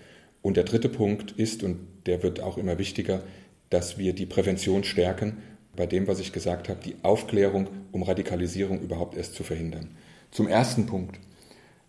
Und 0.43 0.59
der 0.59 0.65
dritte 0.65 0.91
Punkt 0.91 1.33
ist, 1.33 1.63
und 1.63 1.79
der 2.07 2.23
wird 2.23 2.43
auch 2.43 2.59
immer 2.59 2.79
wichtiger, 2.79 3.23
dass 3.71 3.97
wir 3.97 4.13
die 4.13 4.27
Prävention 4.27 4.85
stärken 4.85 5.39
bei 5.77 5.87
dem, 5.87 6.07
was 6.07 6.21
ich 6.21 6.33
gesagt 6.33 6.69
habe, 6.69 6.81
die 6.85 6.97
Aufklärung, 7.03 7.69
um 7.93 8.03
Radikalisierung 8.03 8.81
überhaupt 8.81 9.17
erst 9.17 9.35
zu 9.35 9.45
verhindern. 9.45 9.89
Zum 10.31 10.49
ersten 10.49 10.87
Punkt, 10.87 11.19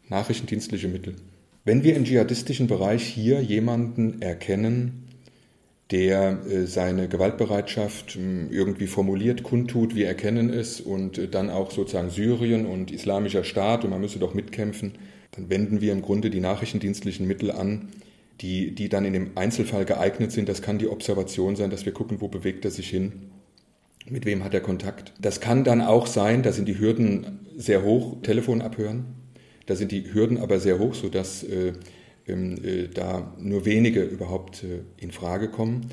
nachrichtendienstliche 0.10 0.88
Mittel. 0.88 1.16
Wenn 1.64 1.84
wir 1.84 1.96
im 1.96 2.06
dschihadistischen 2.06 2.68
Bereich 2.68 3.04
hier 3.04 3.42
jemanden 3.42 4.22
erkennen, 4.22 5.08
der 5.92 6.40
äh, 6.46 6.66
seine 6.66 7.08
Gewaltbereitschaft 7.08 8.16
hm, 8.16 8.50
irgendwie 8.50 8.88
formuliert, 8.88 9.44
kundtut, 9.44 9.94
wir 9.94 10.08
erkennen 10.08 10.50
es 10.50 10.80
und 10.80 11.18
äh, 11.18 11.28
dann 11.28 11.50
auch 11.50 11.72
sozusagen 11.72 12.10
Syrien 12.10 12.66
und 12.66 12.92
islamischer 12.92 13.44
Staat 13.44 13.84
und 13.84 13.90
man 13.90 14.02
müsse 14.02 14.20
doch 14.20 14.34
mitkämpfen, 14.34 14.94
dann 15.32 15.50
wenden 15.50 15.82
wir 15.82 15.92
im 15.92 16.02
Grunde 16.02 16.30
die 16.30 16.40
nachrichtendienstlichen 16.40 17.28
Mittel 17.28 17.52
an, 17.52 17.90
die, 18.40 18.74
die 18.74 18.90
dann 18.90 19.06
in 19.06 19.14
dem 19.14 19.32
Einzelfall 19.36 19.86
geeignet 19.86 20.32
sind. 20.32 20.50
Das 20.50 20.62
kann 20.62 20.78
die 20.78 20.88
Observation 20.88 21.56
sein, 21.56 21.70
dass 21.70 21.86
wir 21.86 21.94
gucken, 21.94 22.22
wo 22.22 22.28
bewegt 22.28 22.66
er 22.66 22.72
sich 22.72 22.90
hin 22.90 23.31
mit 24.10 24.26
wem 24.26 24.44
hat 24.44 24.54
er 24.54 24.62
Kontakt? 24.62 25.14
Das 25.20 25.40
kann 25.42 25.64
dann 25.64 25.82
auch 25.82 26.08
sein, 26.08 26.44
da 26.44 26.52
sind 26.52 26.68
die 26.68 26.80
Hürden 26.80 27.40
sehr 27.58 27.84
hoch, 27.84 28.22
Telefon 28.22 28.62
abhören. 28.62 29.06
Da 29.66 29.76
sind 29.76 29.92
die 29.92 30.14
Hürden 30.14 30.38
aber 30.38 30.60
sehr 30.60 30.80
hoch, 30.80 30.96
sodass 30.96 31.44
äh, 31.44 31.74
ähm, 32.28 32.58
äh, 32.64 32.88
da 32.88 33.34
nur 33.40 33.66
wenige 33.66 34.04
überhaupt 34.04 34.64
äh, 34.64 34.82
in 35.02 35.12
Frage 35.12 35.50
kommen. 35.50 35.88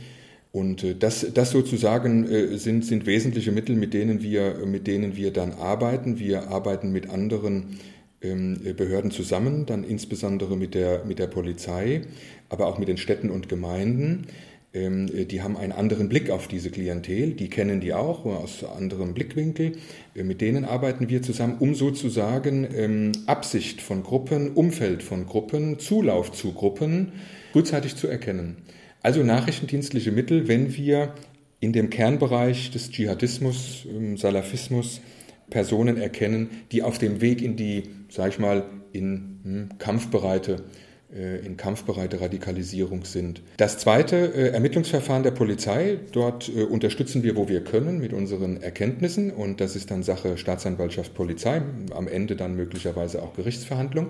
Und 0.52 0.82
äh, 0.84 0.94
das, 0.94 1.26
das 1.34 1.50
sozusagen 1.50 2.26
äh, 2.26 2.56
sind, 2.58 2.84
sind 2.84 3.06
wesentliche 3.06 3.52
Mittel, 3.52 3.76
mit 3.76 3.94
denen, 3.94 4.22
wir, 4.22 4.66
mit 4.66 4.86
denen 4.86 5.16
wir 5.16 5.32
dann 5.32 5.52
arbeiten. 5.52 6.18
Wir 6.18 6.48
arbeiten 6.48 6.90
mit 6.90 7.10
anderen 7.10 7.78
ähm, 8.22 8.58
Behörden 8.76 9.10
zusammen, 9.10 9.66
dann 9.66 9.84
insbesondere 9.84 10.56
mit 10.56 10.74
der, 10.74 11.04
mit 11.04 11.18
der 11.18 11.28
Polizei, 11.28 12.02
aber 12.48 12.66
auch 12.66 12.78
mit 12.78 12.88
den 12.88 12.96
Städten 12.96 13.30
und 13.30 13.48
Gemeinden. 13.48 14.26
Ähm, 14.74 15.06
die 15.28 15.40
haben 15.42 15.56
einen 15.56 15.72
anderen 15.72 16.08
Blick 16.10 16.28
auf 16.30 16.46
diese 16.46 16.70
Klientel, 16.70 17.32
die 17.32 17.48
kennen 17.48 17.80
die 17.80 17.94
auch 17.94 18.26
aus 18.26 18.64
anderem 18.64 19.14
Blickwinkel. 19.14 19.72
Äh, 20.14 20.24
mit 20.24 20.40
denen 20.40 20.64
arbeiten 20.64 21.08
wir 21.08 21.22
zusammen, 21.22 21.56
um 21.58 21.74
sozusagen 21.74 22.68
ähm, 22.74 23.12
Absicht 23.26 23.80
von 23.80 24.02
Gruppen, 24.02 24.52
Umfeld 24.52 25.02
von 25.02 25.24
Gruppen, 25.26 25.78
Zulauf 25.78 26.32
zu 26.32 26.52
Gruppen 26.52 27.12
frühzeitig 27.52 27.96
zu 27.96 28.08
erkennen. 28.08 28.58
Also 29.02 29.22
nachrichtendienstliche 29.22 30.12
Mittel, 30.12 30.48
wenn 30.48 30.76
wir 30.76 31.14
in 31.60 31.72
dem 31.72 31.88
Kernbereich 31.88 32.70
des 32.70 32.90
Dschihadismus, 32.90 33.86
ähm, 33.88 34.18
Salafismus 34.18 35.00
Personen 35.48 35.96
erkennen, 35.96 36.50
die 36.72 36.82
auf 36.82 36.98
dem 36.98 37.22
Weg 37.22 37.40
in 37.40 37.56
die, 37.56 37.84
sag 38.10 38.28
ich 38.32 38.38
mal, 38.38 38.64
in 38.92 39.40
hm, 39.42 39.68
kampfbereite 39.78 40.56
äh, 40.56 40.87
in 41.10 41.56
kampfbereite 41.56 42.20
Radikalisierung 42.20 43.06
sind. 43.06 43.40
Das 43.56 43.78
zweite 43.78 44.16
äh, 44.16 44.48
Ermittlungsverfahren 44.50 45.22
der 45.22 45.30
Polizei, 45.30 45.98
dort 46.12 46.50
äh, 46.54 46.64
unterstützen 46.64 47.22
wir, 47.22 47.34
wo 47.34 47.48
wir 47.48 47.64
können, 47.64 47.98
mit 47.98 48.12
unseren 48.12 48.62
Erkenntnissen 48.62 49.30
und 49.30 49.60
das 49.62 49.74
ist 49.74 49.90
dann 49.90 50.02
Sache 50.02 50.36
Staatsanwaltschaft, 50.36 51.14
Polizei, 51.14 51.62
am 51.94 52.08
Ende 52.08 52.36
dann 52.36 52.56
möglicherweise 52.56 53.22
auch 53.22 53.32
Gerichtsverhandlung. 53.34 54.08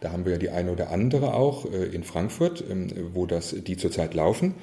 Da 0.00 0.10
haben 0.10 0.24
wir 0.24 0.32
ja 0.32 0.38
die 0.38 0.50
eine 0.50 0.72
oder 0.72 0.90
andere 0.90 1.34
auch 1.34 1.66
in 1.92 2.02
Frankfurt, 2.02 2.64
ähm, 2.68 2.88
wo 3.12 3.26
das, 3.26 3.54
die 3.54 3.76
zurzeit 3.76 4.14
laufen. 4.14 4.54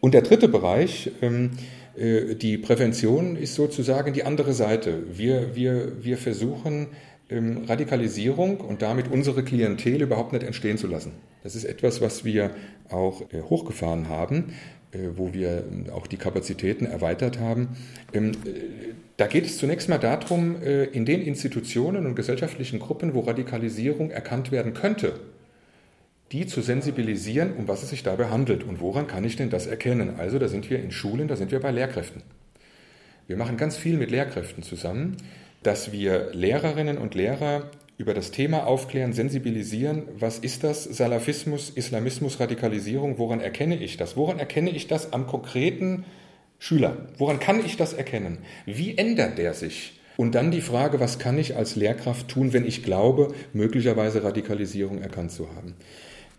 Und 0.00 0.14
der 0.14 0.22
dritte 0.22 0.48
Bereich, 0.48 1.12
ähm, 1.22 1.50
die 1.98 2.58
Prävention 2.58 3.36
ist 3.36 3.54
sozusagen 3.54 4.12
die 4.12 4.24
andere 4.24 4.52
Seite. 4.52 5.04
Wir, 5.16 5.56
wir, 5.56 6.04
wir 6.04 6.18
versuchen, 6.18 6.88
Radikalisierung 7.28 8.58
und 8.58 8.82
damit 8.82 9.10
unsere 9.10 9.42
Klientel 9.42 10.02
überhaupt 10.02 10.32
nicht 10.32 10.44
entstehen 10.44 10.78
zu 10.78 10.86
lassen. 10.86 11.12
Das 11.42 11.56
ist 11.56 11.64
etwas, 11.64 12.00
was 12.00 12.24
wir 12.24 12.50
auch 12.88 13.22
äh, 13.32 13.42
hochgefahren 13.42 14.08
haben, 14.08 14.54
äh, 14.92 14.98
wo 15.16 15.34
wir 15.34 15.64
ähm, 15.70 15.86
auch 15.92 16.06
die 16.06 16.18
Kapazitäten 16.18 16.86
erweitert 16.86 17.40
haben. 17.40 17.76
Ähm, 18.12 18.30
äh, 18.30 18.34
da 19.16 19.26
geht 19.26 19.46
es 19.46 19.58
zunächst 19.58 19.88
mal 19.88 19.96
darum, 19.96 20.60
in 20.60 21.06
den 21.06 21.22
Institutionen 21.22 22.04
und 22.04 22.16
gesellschaftlichen 22.16 22.78
Gruppen, 22.78 23.14
wo 23.14 23.20
Radikalisierung 23.20 24.10
erkannt 24.10 24.52
werden 24.52 24.74
könnte, 24.74 25.20
die 26.32 26.46
zu 26.46 26.60
sensibilisieren, 26.60 27.54
um 27.54 27.66
was 27.66 27.82
es 27.82 27.88
sich 27.88 28.02
dabei 28.02 28.26
handelt 28.26 28.62
und 28.62 28.78
woran 28.78 29.06
kann 29.06 29.24
ich 29.24 29.36
denn 29.36 29.48
das 29.48 29.66
erkennen. 29.66 30.16
Also 30.18 30.38
da 30.38 30.48
sind 30.48 30.68
wir 30.68 30.82
in 30.82 30.90
Schulen, 30.90 31.28
da 31.28 31.36
sind 31.36 31.50
wir 31.50 31.60
bei 31.60 31.70
Lehrkräften. 31.70 32.24
Wir 33.26 33.38
machen 33.38 33.56
ganz 33.56 33.78
viel 33.78 33.96
mit 33.96 34.10
Lehrkräften 34.10 34.62
zusammen 34.62 35.16
dass 35.66 35.90
wir 35.90 36.30
Lehrerinnen 36.32 36.96
und 36.96 37.16
Lehrer 37.16 37.70
über 37.98 38.14
das 38.14 38.30
Thema 38.30 38.66
aufklären, 38.66 39.12
sensibilisieren. 39.12 40.04
Was 40.18 40.38
ist 40.38 40.62
das? 40.62 40.84
Salafismus, 40.84 41.70
Islamismus, 41.70 42.38
Radikalisierung. 42.38 43.18
Woran 43.18 43.40
erkenne 43.40 43.76
ich 43.76 43.96
das? 43.96 44.16
Woran 44.16 44.38
erkenne 44.38 44.70
ich 44.70 44.86
das 44.86 45.12
am 45.12 45.26
konkreten 45.26 46.04
Schüler? 46.60 47.08
Woran 47.18 47.40
kann 47.40 47.64
ich 47.64 47.76
das 47.76 47.94
erkennen? 47.94 48.38
Wie 48.64 48.96
ändert 48.96 49.38
der 49.38 49.54
sich? 49.54 49.98
Und 50.16 50.34
dann 50.34 50.50
die 50.50 50.60
Frage, 50.60 51.00
was 51.00 51.18
kann 51.18 51.36
ich 51.36 51.56
als 51.56 51.74
Lehrkraft 51.74 52.28
tun, 52.28 52.52
wenn 52.52 52.66
ich 52.66 52.84
glaube, 52.84 53.34
möglicherweise 53.52 54.22
Radikalisierung 54.22 55.02
erkannt 55.02 55.32
zu 55.32 55.48
haben? 55.56 55.74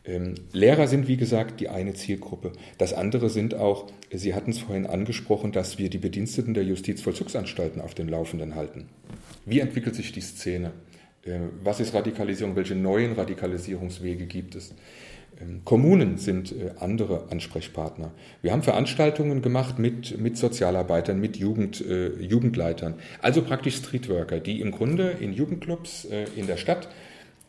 Ähm, 0.08 0.36
Lehrer 0.54 0.88
sind, 0.88 1.08
wie 1.08 1.18
gesagt, 1.18 1.60
die 1.60 1.70
eine 1.70 1.94
Zielgruppe. 1.94 2.54
Das 2.78 2.94
andere 2.94 3.30
sind 3.30 3.54
auch, 3.54 3.88
Sie 4.12 4.34
hatten 4.34 4.52
es 4.52 4.60
vorhin 4.60 4.88
angesprochen, 4.88 5.52
dass 5.52 5.78
wir 5.78 5.90
die 5.90 5.98
Bediensteten 5.98 6.54
der 6.54 6.64
Justizvollzugsanstalten 6.64 7.82
auf 7.82 7.94
dem 7.94 8.08
Laufenden 8.08 8.56
halten. 8.56 8.88
Wie 9.46 9.60
entwickelt 9.60 9.96
sich 9.96 10.14
die 10.14 10.22
Szene? 10.22 10.72
Äh, 11.24 11.40
was 11.62 11.82
ist 11.82 11.94
Radikalisierung? 11.94 12.56
Welche 12.56 12.76
neuen 12.76 13.14
Radikalisierungswege 13.14 14.26
gibt 14.26 14.56
es? 14.56 14.74
Ähm, 15.42 15.62
Kommunen 15.66 16.18
sind 16.18 16.54
äh, 16.54 16.72
andere 16.80 17.28
Ansprechpartner. 17.30 18.12
Wir 18.42 18.54
haben 18.54 18.64
Veranstaltungen 18.64 19.42
gemacht 19.42 19.78
mit, 19.78 20.18
mit 20.20 20.38
Sozialarbeitern, 20.38 21.20
mit 21.20 21.36
Jugend, 21.36 21.86
äh, 21.86 22.14
Jugendleitern, 22.22 22.96
also 23.22 23.42
praktisch 23.42 23.76
Streetworker, 23.76 24.40
die 24.40 24.62
im 24.62 24.72
Grunde 24.72 25.10
in 25.20 25.34
Jugendclubs 25.34 26.06
äh, 26.06 26.28
in 26.38 26.48
der 26.48 26.58
Stadt 26.58 26.88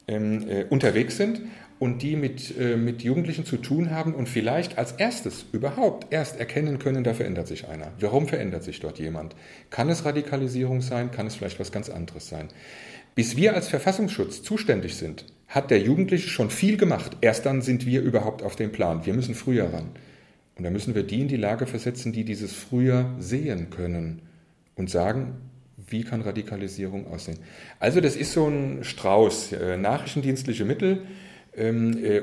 ähm, 0.09 0.45
unterwegs 0.71 1.19
sind 1.19 1.43
und 1.79 2.03
die 2.03 2.17
mit, 2.17 2.59
äh, 2.59 2.77
mit 2.77 3.03
Jugendlichen 3.03 3.45
zu 3.45 3.57
tun 3.57 3.91
haben 3.91 4.15
und 4.15 4.29
vielleicht 4.29 4.79
als 4.79 4.93
erstes 4.93 5.47
überhaupt 5.53 6.13
erst 6.13 6.39
erkennen 6.39 6.79
können, 6.79 7.05
da 7.05 7.15
verändert 7.15 7.47
sich 7.47 7.69
einer. 7.69 7.93
Warum 8.01 8.27
verändert 8.27 8.65
sich 8.65 8.81
dort 8.81 8.99
jemand? 8.99 9.37
Kann 9.71 9.89
es 9.89 10.05
Radikalisierung 10.05 10.81
sein? 10.81 11.11
Kann 11.11 11.27
es 11.27 11.37
vielleicht 11.37 11.61
was 11.61 11.73
ganz 11.73 11.89
anderes 11.89 12.29
sein? 12.29 12.49
Bis 13.15 13.37
wir 13.37 13.55
als 13.55 13.69
Verfassungsschutz 13.69 14.43
zuständig 14.43 14.97
sind, 14.97 15.25
hat 15.49 15.71
der 15.71 15.81
Jugendliche 15.81 16.29
schon 16.29 16.51
viel 16.51 16.77
gemacht. 16.77 17.17
Erst 17.21 17.47
dann 17.47 17.63
sind 17.63 17.87
wir 17.87 18.03
überhaupt 18.03 18.43
auf 18.43 18.57
dem 18.57 18.71
Plan. 18.71 19.07
Wir 19.07 19.15
müssen 19.15 19.35
früher 19.35 19.73
ran. 19.73 19.91
Und 20.57 20.65
da 20.65 20.71
müssen 20.71 20.95
wir 20.95 21.05
die 21.05 21.21
in 21.21 21.29
die 21.29 21.37
Lage 21.37 21.67
versetzen, 21.67 22.13
die 22.13 22.25
dieses 22.25 22.53
früher 22.53 23.15
sehen 23.19 23.71
können 23.71 24.23
und 24.75 24.91
sagen, 24.91 25.35
wie 25.87 26.05
kann 26.05 26.21
Radikalisierung 26.21 27.07
aussehen. 27.07 27.39
Also 27.79 28.01
das 28.01 28.17
ist 28.17 28.33
so 28.33 28.47
ein 28.47 28.83
Strauß, 28.83 29.53
äh, 29.53 29.77
nachrichtendienstliche 29.77 30.65
Mittel, 30.65 31.03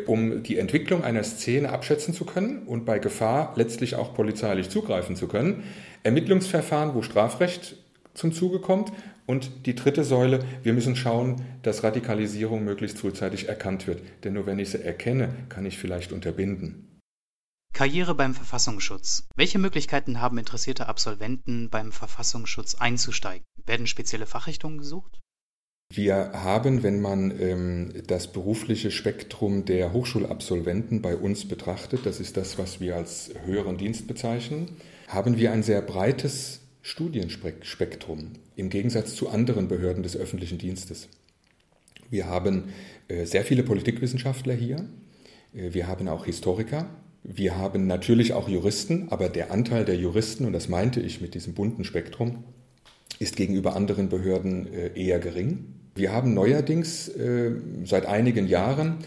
um 0.05 0.43
die 0.43 0.57
Entwicklung 0.57 1.03
einer 1.03 1.23
Szene 1.23 1.69
abschätzen 1.69 2.13
zu 2.13 2.25
können 2.25 2.63
und 2.67 2.85
bei 2.85 2.99
Gefahr 2.99 3.53
letztlich 3.55 3.95
auch 3.95 4.13
polizeilich 4.13 4.69
zugreifen 4.69 5.15
zu 5.15 5.27
können. 5.27 5.63
Ermittlungsverfahren, 6.03 6.93
wo 6.95 7.01
Strafrecht 7.01 7.77
zum 8.13 8.33
Zuge 8.33 8.59
kommt. 8.59 8.91
Und 9.27 9.65
die 9.65 9.73
dritte 9.75 10.03
Säule, 10.03 10.39
wir 10.61 10.73
müssen 10.73 10.95
schauen, 10.95 11.41
dass 11.63 11.83
Radikalisierung 11.83 12.63
möglichst 12.63 12.99
frühzeitig 12.99 13.49
erkannt 13.49 13.87
wird. 13.87 14.01
Denn 14.23 14.33
nur 14.33 14.45
wenn 14.45 14.59
ich 14.59 14.69
sie 14.69 14.83
erkenne, 14.83 15.29
kann 15.49 15.65
ich 15.65 15.77
vielleicht 15.77 16.11
unterbinden. 16.11 16.99
Karriere 17.73 18.15
beim 18.15 18.33
Verfassungsschutz. 18.33 19.27
Welche 19.35 19.59
Möglichkeiten 19.59 20.21
haben 20.21 20.37
interessierte 20.37 20.87
Absolventen 20.87 21.69
beim 21.69 21.91
Verfassungsschutz 21.91 22.75
einzusteigen? 22.75 23.43
Werden 23.65 23.87
spezielle 23.87 24.27
Fachrichtungen 24.27 24.77
gesucht? 24.77 25.19
Wir 25.93 26.31
haben, 26.33 26.81
wenn 26.83 26.99
man 26.99 27.39
ähm, 27.39 27.93
das 28.07 28.31
berufliche 28.31 28.89
Spektrum 28.89 29.65
der 29.65 29.93
Hochschulabsolventen 29.93 31.01
bei 31.01 31.15
uns 31.15 31.47
betrachtet, 31.47 32.05
das 32.05 32.19
ist 32.19 32.37
das, 32.37 32.57
was 32.57 32.81
wir 32.81 32.95
als 32.95 33.31
höheren 33.45 33.77
Dienst 33.77 34.07
bezeichnen, 34.07 34.69
haben 35.07 35.37
wir 35.37 35.51
ein 35.51 35.63
sehr 35.63 35.81
breites 35.81 36.61
Studienspektrum 36.81 38.31
im 38.55 38.69
Gegensatz 38.69 39.15
zu 39.15 39.29
anderen 39.29 39.67
Behörden 39.67 40.03
des 40.03 40.17
öffentlichen 40.17 40.57
Dienstes. 40.57 41.07
Wir 42.09 42.27
haben 42.27 42.65
äh, 43.07 43.25
sehr 43.25 43.43
viele 43.43 43.63
Politikwissenschaftler 43.63 44.53
hier, 44.53 44.87
äh, 45.53 45.73
wir 45.73 45.87
haben 45.87 46.07
auch 46.07 46.25
Historiker, 46.25 46.89
wir 47.23 47.57
haben 47.57 47.87
natürlich 47.87 48.33
auch 48.33 48.49
Juristen, 48.49 49.07
aber 49.09 49.29
der 49.29 49.51
Anteil 49.51 49.85
der 49.85 49.97
Juristen, 49.97 50.45
und 50.45 50.53
das 50.53 50.67
meinte 50.67 50.99
ich 50.99 51.21
mit 51.21 51.35
diesem 51.35 51.53
bunten 51.53 51.83
Spektrum, 51.83 52.43
ist 53.19 53.35
gegenüber 53.35 53.75
anderen 53.75 54.09
Behörden 54.09 54.71
äh, 54.73 54.91
eher 54.95 55.19
gering. 55.19 55.74
Wir 55.95 56.11
haben 56.11 56.33
neuerdings 56.33 57.09
seit 57.85 58.05
einigen 58.05 58.47
Jahren 58.47 58.97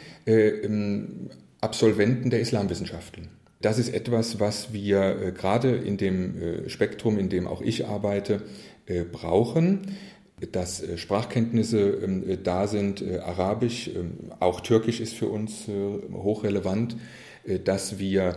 Absolventen 1.61 2.31
der 2.31 2.41
Islamwissenschaften. 2.41 3.29
Das 3.61 3.79
ist 3.79 3.93
etwas, 3.93 4.39
was 4.39 4.73
wir 4.73 5.21
äh, 5.21 5.33
gerade 5.33 5.75
in 5.75 5.97
dem 5.97 6.41
äh, 6.41 6.69
Spektrum, 6.69 7.19
in 7.19 7.29
dem 7.29 7.49
auch 7.49 7.61
ich 7.61 7.87
arbeite, 7.87 8.43
äh, 8.87 9.03
brauchen 9.05 9.97
dass 10.53 10.85
Sprachkenntnisse 10.95 11.81
ähm, 11.81 12.39
da 12.45 12.69
sind, 12.69 13.03
Arabisch, 13.03 13.89
ähm, 13.89 14.31
auch 14.39 14.61
Türkisch 14.61 15.01
ist 15.01 15.15
für 15.15 15.27
uns 15.27 15.67
hochrelevant, 16.13 16.97
dass 17.65 17.99
wir 17.99 18.37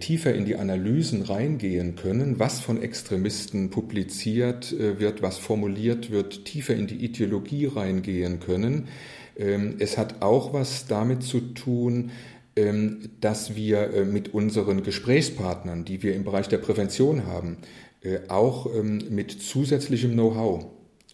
tiefer 0.00 0.34
in 0.34 0.44
die 0.44 0.56
Analysen 0.56 1.22
reingehen 1.22 1.96
können, 1.96 2.38
was 2.38 2.60
von 2.60 2.80
Extremisten 2.80 3.70
publiziert 3.70 4.74
wird, 4.78 5.22
was 5.22 5.38
formuliert 5.38 6.10
wird, 6.10 6.44
tiefer 6.44 6.74
in 6.74 6.86
die 6.86 7.04
Ideologie 7.04 7.66
reingehen 7.66 8.38
können. 8.38 8.88
Ähm, 9.36 9.76
es 9.78 9.98
hat 9.98 10.22
auch 10.22 10.52
was 10.52 10.86
damit 10.86 11.22
zu 11.22 11.40
tun, 11.40 12.10
ähm, 12.54 13.10
dass 13.20 13.56
wir 13.56 13.94
äh, 13.94 14.04
mit 14.04 14.34
unseren 14.34 14.82
Gesprächspartnern, 14.82 15.84
die 15.84 16.02
wir 16.02 16.14
im 16.14 16.24
Bereich 16.24 16.48
der 16.48 16.58
Prävention 16.58 17.26
haben, 17.26 17.56
äh, 18.02 18.18
auch 18.28 18.66
ähm, 18.74 19.02
mit 19.10 19.30
zusätzlichem 19.30 20.12
Know-how 20.12 20.66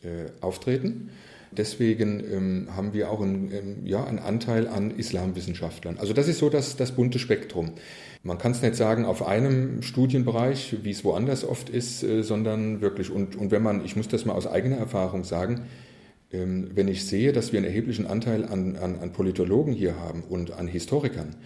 äh, 0.03 0.31
auftreten. 0.41 1.11
Deswegen 1.51 2.21
ähm, 2.21 2.69
haben 2.75 2.93
wir 2.93 3.11
auch 3.11 3.21
einen, 3.21 3.85
ja, 3.85 4.05
einen 4.05 4.19
Anteil 4.19 4.69
an 4.69 4.91
Islamwissenschaftlern. 4.91 5.99
Also 5.99 6.13
das 6.13 6.29
ist 6.29 6.39
so 6.39 6.51
das, 6.51 6.77
das 6.77 6.93
bunte 6.93 7.19
Spektrum. 7.19 7.73
Man 8.23 8.39
kann 8.39 8.53
es 8.53 8.63
nicht 8.63 8.75
sagen 8.75 9.05
auf 9.05 9.27
einem 9.27 9.83
Studienbereich, 9.83 10.79
wie 10.83 10.91
es 10.91 11.05
woanders 11.05 11.45
oft 11.45 11.71
ist, 11.71 12.01
sondern 12.01 12.81
wirklich, 12.81 13.11
und, 13.11 13.37
und 13.37 13.53
wenn 13.53 13.63
man, 13.63 13.85
ich 13.85 13.95
muss 13.95 14.09
das 14.09 14.25
mal 14.25 14.35
aus 14.35 14.47
eigener 14.47 14.77
Erfahrung 14.77 15.23
sagen, 15.23 15.63
ähm, 15.63 15.65
wenn 16.31 16.89
ich 16.89 17.07
sehe, 17.07 17.33
dass 17.33 17.53
wir 17.53 17.59
einen 17.59 17.67
erheblichen 17.67 18.07
Anteil 18.07 18.45
an, 18.45 18.77
an, 18.77 18.99
an 18.99 19.13
Politologen 19.13 19.73
hier 19.73 19.97
haben 19.97 20.23
und 20.23 20.53
an 20.53 20.69
Historikern, 20.69 21.37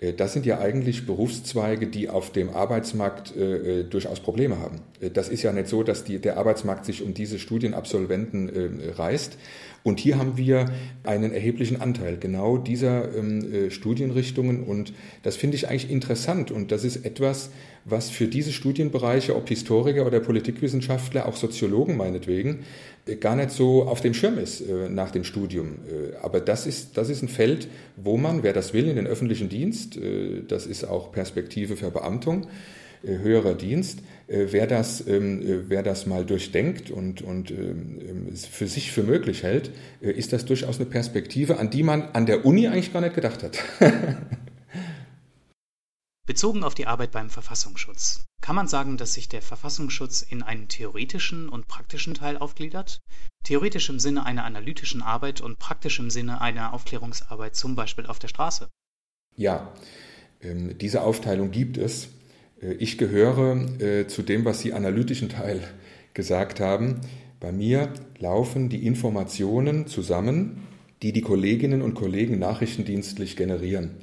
äh, 0.00 0.12
das 0.12 0.32
sind 0.32 0.46
ja 0.46 0.58
eigentlich 0.58 1.06
Berufszweige, 1.06 1.86
die 1.86 2.08
auf 2.08 2.32
dem 2.32 2.50
Arbeitsmarkt 2.50 3.36
äh, 3.36 3.80
äh, 3.80 3.84
durchaus 3.84 4.20
Probleme 4.20 4.58
haben. 4.58 4.80
Das 5.14 5.28
ist 5.28 5.42
ja 5.42 5.52
nicht 5.52 5.68
so, 5.68 5.82
dass 5.82 6.04
die, 6.04 6.18
der 6.18 6.36
Arbeitsmarkt 6.36 6.84
sich 6.84 7.02
um 7.02 7.14
diese 7.14 7.38
Studienabsolventen 7.38 8.48
äh, 8.48 8.90
reißt. 8.92 9.36
Und 9.82 9.98
hier 9.98 10.18
haben 10.18 10.36
wir 10.36 10.66
einen 11.04 11.32
erheblichen 11.32 11.80
Anteil 11.80 12.18
genau 12.18 12.58
dieser 12.58 13.16
ähm, 13.16 13.52
äh, 13.52 13.70
Studienrichtungen. 13.70 14.62
Und 14.62 14.92
das 15.22 15.36
finde 15.36 15.56
ich 15.56 15.68
eigentlich 15.68 15.90
interessant. 15.90 16.50
Und 16.50 16.70
das 16.70 16.84
ist 16.84 17.06
etwas, 17.06 17.50
was 17.86 18.10
für 18.10 18.26
diese 18.26 18.52
Studienbereiche, 18.52 19.34
ob 19.34 19.48
Historiker 19.48 20.06
oder 20.06 20.20
Politikwissenschaftler, 20.20 21.26
auch 21.26 21.36
Soziologen 21.36 21.96
meinetwegen, 21.96 22.58
äh, 22.99 22.99
gar 23.16 23.36
nicht 23.36 23.50
so 23.50 23.84
auf 23.84 24.00
dem 24.00 24.14
Schirm 24.14 24.38
ist 24.38 24.60
äh, 24.60 24.88
nach 24.88 25.10
dem 25.10 25.24
Studium. 25.24 25.78
Äh, 25.86 26.16
aber 26.22 26.40
das 26.40 26.66
ist, 26.66 26.96
das 26.96 27.08
ist 27.08 27.22
ein 27.22 27.28
Feld, 27.28 27.68
wo 27.96 28.16
man, 28.16 28.42
wer 28.42 28.52
das 28.52 28.72
will, 28.72 28.88
in 28.88 28.96
den 28.96 29.06
öffentlichen 29.06 29.48
Dienst, 29.48 29.98
das 30.48 30.66
ist 30.66 30.84
auch 30.84 31.12
Perspektive 31.12 31.76
für 31.76 31.90
Beamtung, 31.90 32.46
höherer 33.02 33.54
Dienst, 33.54 34.00
wer 34.26 34.66
das, 34.66 35.06
ähm, 35.06 35.42
wer 35.68 35.82
das 35.82 36.06
mal 36.06 36.24
durchdenkt 36.24 36.90
und, 36.90 37.22
und 37.22 37.50
ähm, 37.50 38.28
für 38.34 38.66
sich 38.66 38.92
für 38.92 39.02
möglich 39.02 39.42
hält, 39.42 39.70
ist 40.00 40.32
das 40.32 40.44
durchaus 40.44 40.78
eine 40.78 40.88
Perspektive, 40.88 41.58
an 41.58 41.70
die 41.70 41.82
man 41.82 42.02
an 42.12 42.26
der 42.26 42.44
Uni 42.44 42.68
eigentlich 42.68 42.92
gar 42.92 43.00
nicht 43.00 43.14
gedacht 43.14 43.42
hat. 43.42 43.58
Bezogen 46.30 46.62
auf 46.62 46.76
die 46.76 46.86
Arbeit 46.86 47.10
beim 47.10 47.28
Verfassungsschutz. 47.28 48.24
Kann 48.40 48.54
man 48.54 48.68
sagen, 48.68 48.96
dass 48.96 49.14
sich 49.14 49.28
der 49.28 49.42
Verfassungsschutz 49.42 50.22
in 50.22 50.44
einen 50.44 50.68
theoretischen 50.68 51.48
und 51.48 51.66
praktischen 51.66 52.14
Teil 52.14 52.38
aufgliedert? 52.38 53.00
Theoretisch 53.42 53.88
im 53.88 53.98
Sinne 53.98 54.24
einer 54.26 54.44
analytischen 54.44 55.02
Arbeit 55.02 55.40
und 55.40 55.58
praktisch 55.58 55.98
im 55.98 56.08
Sinne 56.08 56.40
einer 56.40 56.72
Aufklärungsarbeit, 56.72 57.56
zum 57.56 57.74
Beispiel 57.74 58.06
auf 58.06 58.20
der 58.20 58.28
Straße? 58.28 58.68
Ja, 59.34 59.72
ähm, 60.40 60.78
diese 60.78 61.02
Aufteilung 61.02 61.50
gibt 61.50 61.78
es. 61.78 62.10
Äh, 62.62 62.74
ich 62.74 62.96
gehöre 62.96 63.56
äh, 63.80 64.06
zu 64.06 64.22
dem, 64.22 64.44
was 64.44 64.60
Sie 64.60 64.72
analytischen 64.72 65.30
Teil 65.30 65.66
gesagt 66.14 66.60
haben. 66.60 67.00
Bei 67.40 67.50
mir 67.50 67.92
laufen 68.20 68.68
die 68.68 68.86
Informationen 68.86 69.88
zusammen, 69.88 70.68
die 71.02 71.12
die 71.12 71.22
Kolleginnen 71.22 71.82
und 71.82 71.94
Kollegen 71.94 72.38
nachrichtendienstlich 72.38 73.34
generieren. 73.34 73.96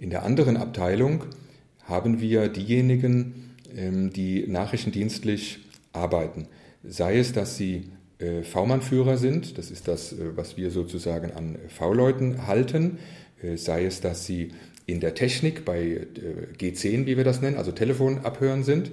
In 0.00 0.08
der 0.08 0.22
anderen 0.22 0.56
Abteilung 0.56 1.24
haben 1.84 2.22
wir 2.22 2.48
diejenigen, 2.48 3.54
ähm, 3.76 4.10
die 4.10 4.46
nachrichtendienstlich 4.46 5.58
arbeiten. 5.92 6.48
Sei 6.82 7.18
es, 7.18 7.34
dass 7.34 7.58
sie 7.58 7.90
äh, 8.18 8.42
V-Mann-Führer 8.42 9.18
sind, 9.18 9.58
das 9.58 9.70
ist 9.70 9.88
das, 9.88 10.14
äh, 10.14 10.34
was 10.36 10.56
wir 10.56 10.70
sozusagen 10.70 11.32
an 11.32 11.58
V-Leuten 11.68 12.46
halten, 12.46 12.96
äh, 13.42 13.58
sei 13.58 13.84
es, 13.84 14.00
dass 14.00 14.24
sie 14.24 14.52
in 14.86 15.00
der 15.00 15.14
Technik 15.14 15.66
bei 15.66 16.06
G10, 16.58 17.06
wie 17.06 17.16
wir 17.16 17.22
das 17.22 17.42
nennen, 17.42 17.58
also 17.58 17.70
Telefon 17.70 18.24
abhören 18.24 18.64
sind, 18.64 18.90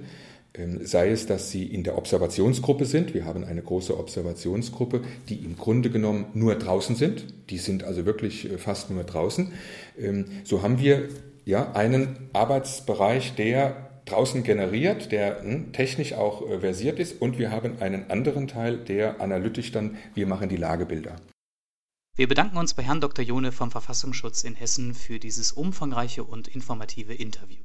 sei 0.82 1.10
es, 1.10 1.26
dass 1.26 1.50
sie 1.50 1.64
in 1.64 1.84
der 1.84 1.96
Observationsgruppe 1.96 2.84
sind. 2.84 3.14
Wir 3.14 3.24
haben 3.24 3.44
eine 3.44 3.62
große 3.62 3.96
Observationsgruppe, 3.96 5.02
die 5.28 5.36
im 5.36 5.56
Grunde 5.56 5.90
genommen 5.90 6.26
nur 6.34 6.54
draußen 6.56 6.96
sind. 6.96 7.24
Die 7.50 7.58
sind 7.58 7.84
also 7.84 8.06
wirklich 8.06 8.50
äh, 8.50 8.58
fast 8.58 8.90
nur 8.90 9.04
draußen. 9.04 9.52
Ähm, 9.98 10.26
so 10.44 10.62
haben 10.62 10.78
wir 10.78 11.08
ja 11.44 11.72
einen 11.72 12.28
Arbeitsbereich, 12.32 13.34
der 13.34 13.88
draußen 14.04 14.42
generiert, 14.42 15.12
der 15.12 15.42
hm, 15.42 15.72
technisch 15.72 16.12
auch 16.14 16.48
äh, 16.48 16.60
versiert 16.60 16.98
ist 16.98 17.20
und 17.20 17.38
wir 17.38 17.50
haben 17.50 17.80
einen 17.80 18.10
anderen 18.10 18.48
Teil, 18.48 18.78
der 18.78 19.20
analytisch 19.20 19.72
dann, 19.72 19.96
wir 20.14 20.26
machen 20.26 20.48
die 20.48 20.56
Lagebilder. 20.56 21.16
Wir 22.16 22.26
bedanken 22.26 22.56
uns 22.56 22.74
bei 22.74 22.82
Herrn 22.82 23.00
Dr. 23.00 23.24
Jone 23.24 23.52
vom 23.52 23.70
Verfassungsschutz 23.70 24.42
in 24.42 24.56
Hessen 24.56 24.92
für 24.94 25.20
dieses 25.20 25.52
umfangreiche 25.52 26.24
und 26.24 26.48
informative 26.48 27.14
Interview. 27.14 27.62